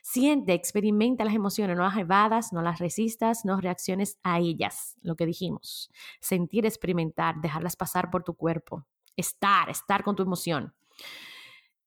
Siente, 0.02 0.52
experimenta 0.52 1.24
las 1.24 1.35
emociones, 1.35 1.76
no 1.76 1.85
las 1.85 1.96
evadas, 1.96 2.52
no 2.52 2.62
las 2.62 2.78
resistas, 2.78 3.44
no 3.44 3.61
reacciones 3.61 4.18
a 4.22 4.38
ellas, 4.38 4.96
lo 5.02 5.16
que 5.16 5.26
dijimos. 5.26 5.90
Sentir, 6.20 6.66
experimentar, 6.66 7.40
dejarlas 7.40 7.76
pasar 7.76 8.11
por 8.11 8.22
tu 8.22 8.35
cuerpo. 8.35 8.85
Estar, 9.16 9.70
estar 9.70 10.02
con 10.02 10.16
tu 10.16 10.22
emoción. 10.22 10.74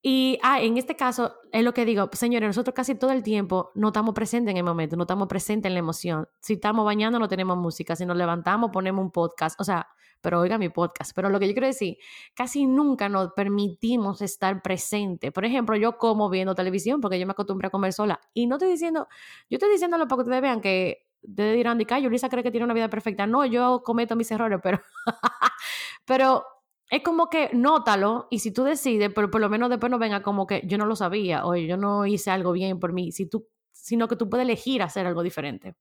Y 0.08 0.38
ah, 0.44 0.62
en 0.62 0.78
este 0.78 0.96
caso, 0.96 1.34
es 1.52 1.64
lo 1.64 1.74
que 1.74 1.84
digo, 1.84 2.08
señores, 2.14 2.46
nosotros 2.46 2.76
casi 2.76 2.94
todo 2.94 3.10
el 3.10 3.24
tiempo 3.24 3.72
no 3.74 3.88
estamos 3.88 4.14
presentes 4.14 4.52
en 4.52 4.58
el 4.58 4.64
momento, 4.64 4.96
no 4.96 5.02
estamos 5.02 5.28
presentes 5.28 5.68
en 5.68 5.74
la 5.74 5.80
emoción. 5.80 6.28
Si 6.40 6.54
estamos 6.54 6.86
bañando, 6.86 7.18
no 7.18 7.28
tenemos 7.28 7.58
música. 7.58 7.96
Si 7.96 8.06
nos 8.06 8.16
levantamos, 8.16 8.70
ponemos 8.70 9.04
un 9.04 9.10
podcast. 9.10 9.60
O 9.60 9.64
sea, 9.64 9.88
pero 10.22 10.42
oiga 10.42 10.60
mi 10.60 10.70
podcast. 10.70 11.12
Pero 11.16 11.30
lo 11.30 11.40
que 11.40 11.48
yo 11.48 11.54
quiero 11.54 11.66
decir, 11.66 11.98
casi 12.36 12.68
nunca 12.68 13.10
nos 13.10 13.34
permitimos 13.34 14.22
estar 14.22 14.62
presente. 14.62 15.32
Por 15.32 15.44
ejemplo, 15.44 15.76
yo 15.76 15.98
como 15.98 16.30
viendo 16.30 16.54
televisión 16.54 17.02
porque 17.02 17.20
yo 17.20 17.26
me 17.26 17.32
acostumbré 17.32 17.70
a 17.70 17.72
comer 17.72 17.92
sola. 17.92 18.22
Y 18.36 18.46
no 18.46 18.58
estoy 18.58 18.70
diciendo, 18.70 19.08
yo 19.50 19.56
estoy 19.56 19.72
diciéndolo 19.72 20.08
para 20.08 20.18
que 20.18 20.22
ustedes 20.22 20.42
vean 20.44 20.62
que 20.62 21.08
ustedes 21.24 21.56
dirán, 21.56 21.80
de 21.80 22.10
Lisa 22.12 22.30
cree 22.30 22.44
que 22.44 22.52
tiene 22.52 22.66
una 22.66 22.76
vida 22.76 22.92
perfecta. 22.92 23.26
No, 23.26 23.44
yo 23.44 23.82
cometo 23.84 24.16
mis 24.16 24.30
errores, 24.30 24.60
pero, 24.62 24.80
pero 26.06 26.46
es 26.90 27.02
como 27.02 27.30
que 27.30 27.50
nótalo 27.54 28.28
y 28.30 28.40
si 28.40 28.52
tú 28.52 28.64
decides, 28.64 29.12
pero 29.14 29.32
por 29.32 29.42
lo 29.42 29.50
menos 29.50 29.70
después 29.70 29.90
no 29.90 29.98
venga 29.98 30.22
como 30.22 30.46
que 30.46 30.62
yo 30.66 30.78
no 30.78 30.86
lo 30.86 30.96
sabía 30.96 31.46
o 31.46 31.56
yo 31.56 31.78
no 31.78 32.06
hice 32.06 32.32
algo 32.32 32.52
bien 32.52 32.80
por 32.80 32.94
mí, 32.94 33.12
si 33.12 33.26
tú, 33.26 33.48
sino 33.72 34.08
que 34.08 34.16
tú 34.16 34.30
puedes 34.30 34.46
elegir 34.46 34.82
hacer 34.82 35.08
algo 35.08 35.24
diferente. 35.24 35.76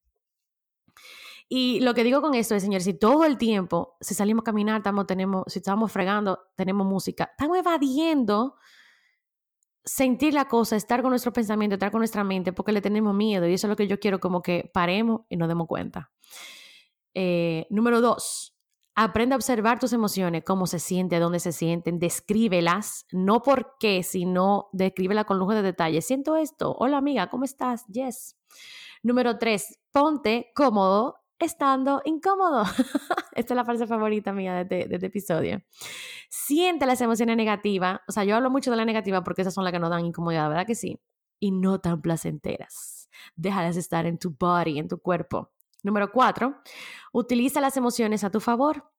Y 1.48 1.80
lo 1.80 1.92
que 1.92 2.04
digo 2.04 2.22
con 2.22 2.34
esto 2.34 2.54
es, 2.54 2.62
señor, 2.62 2.80
si 2.80 2.94
todo 2.94 3.24
el 3.24 3.36
tiempo, 3.36 3.96
si 4.00 4.14
salimos 4.14 4.42
a 4.42 4.44
caminar, 4.44 4.78
estamos, 4.78 5.06
tenemos, 5.06 5.44
si 5.46 5.58
estamos 5.58 5.92
fregando, 5.92 6.40
tenemos 6.56 6.86
música, 6.86 7.30
estamos 7.32 7.58
evadiendo 7.58 8.56
sentir 9.84 10.32
la 10.32 10.46
cosa, 10.46 10.76
estar 10.76 11.02
con 11.02 11.10
nuestro 11.10 11.32
pensamiento, 11.32 11.74
estar 11.74 11.90
con 11.90 12.00
nuestra 12.00 12.24
mente, 12.24 12.54
porque 12.54 12.72
le 12.72 12.80
tenemos 12.80 13.14
miedo. 13.14 13.46
Y 13.46 13.54
eso 13.54 13.66
es 13.66 13.68
lo 13.68 13.76
que 13.76 13.86
yo 13.86 14.00
quiero, 14.00 14.18
como 14.20 14.40
que 14.40 14.70
paremos 14.72 15.22
y 15.28 15.36
nos 15.36 15.48
demos 15.48 15.66
cuenta. 15.66 16.10
Eh, 17.12 17.66
número 17.68 18.00
dos, 18.00 18.53
aprende 18.94 19.34
a 19.34 19.36
observar 19.36 19.78
tus 19.78 19.92
emociones, 19.92 20.44
cómo 20.44 20.66
se 20.66 20.78
sienten, 20.78 21.20
dónde 21.20 21.40
se 21.40 21.52
sienten, 21.52 21.98
descríbelas, 21.98 23.06
no 23.12 23.42
por 23.42 23.76
qué, 23.78 24.02
sino 24.02 24.68
descríbela 24.72 25.24
con 25.24 25.38
lujo 25.38 25.54
de 25.54 25.62
detalle. 25.62 26.00
Siento 26.00 26.36
esto. 26.36 26.74
Hola 26.78 26.98
amiga, 26.98 27.28
¿cómo 27.28 27.44
estás? 27.44 27.86
Yes. 27.86 28.36
Número 29.02 29.38
tres, 29.38 29.80
ponte 29.92 30.50
cómodo 30.54 31.16
estando 31.38 32.00
incómodo. 32.04 32.62
Esta 33.32 33.54
es 33.54 33.56
la 33.56 33.64
frase 33.64 33.86
favorita 33.86 34.32
mía 34.32 34.54
de 34.54 34.62
este, 34.62 34.88
de 34.88 34.94
este, 34.94 35.06
episodio. 35.06 35.62
Siente 36.30 36.86
las 36.86 37.00
emociones 37.00 37.36
negativas. 37.36 38.00
O 38.08 38.12
sea, 38.12 38.24
yo 38.24 38.36
hablo 38.36 38.50
mucho 38.50 38.70
de 38.70 38.76
la 38.76 38.84
negativa 38.84 39.22
porque 39.24 39.42
esas 39.42 39.54
son 39.54 39.64
las 39.64 39.72
que 39.72 39.78
nos 39.78 39.90
dan 39.90 40.04
incomodidad, 40.04 40.48
¿verdad 40.48 40.66
que 40.66 40.74
sí? 40.74 41.00
Y 41.40 41.50
no 41.50 41.80
tan 41.80 42.00
placenteras. 42.00 43.08
Déjalas 43.36 43.76
estar 43.76 44.06
en 44.06 44.18
tu 44.18 44.34
body, 44.38 44.78
en 44.78 44.88
tu 44.88 44.98
cuerpo. 44.98 45.50
Número 45.84 46.10
cuatro, 46.10 46.56
utiliza 47.12 47.60
las 47.60 47.76
emociones 47.76 48.24
a 48.24 48.30
tu 48.30 48.40
favor. 48.40 48.90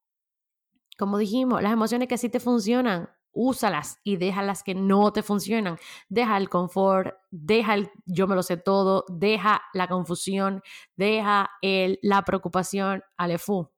Como 0.97 1.17
dijimos, 1.17 1.61
las 1.61 1.73
emociones 1.73 2.07
que 2.07 2.17
sí 2.17 2.29
te 2.29 2.39
funcionan, 2.39 3.09
úsalas 3.33 3.99
y 4.03 4.17
deja 4.17 4.43
las 4.43 4.63
que 4.63 4.75
no 4.75 5.11
te 5.11 5.23
funcionan. 5.23 5.77
Deja 6.09 6.37
el 6.37 6.47
confort, 6.47 7.15
deja 7.31 7.73
el 7.73 7.89
yo 8.05 8.27
me 8.27 8.35
lo 8.35 8.43
sé 8.43 8.57
todo, 8.57 9.03
deja 9.09 9.61
la 9.73 9.87
confusión, 9.87 10.61
deja 10.95 11.49
el, 11.61 11.99
la 12.03 12.23
preocupación, 12.23 13.03
alefu. 13.17 13.69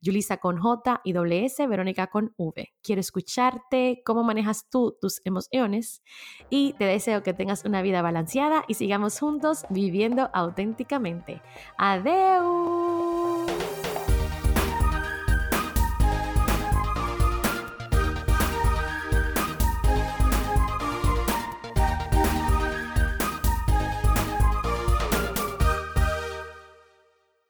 Yulisa 0.00 0.36
con 0.38 0.58
J 0.58 1.00
y 1.04 1.14
S, 1.44 1.66
Verónica 1.66 2.08
con 2.08 2.34
V. 2.36 2.74
Quiero 2.82 3.00
escucharte, 3.00 4.02
cómo 4.04 4.24
manejas 4.24 4.68
tú 4.70 4.96
tus 5.00 5.20
emociones 5.24 6.02
y 6.50 6.74
te 6.74 6.84
deseo 6.84 7.22
que 7.22 7.34
tengas 7.34 7.64
una 7.64 7.82
vida 7.82 8.02
balanceada 8.02 8.64
y 8.68 8.74
sigamos 8.74 9.18
juntos 9.18 9.64
viviendo 9.70 10.30
auténticamente. 10.32 11.42
Adeu. 11.76 13.07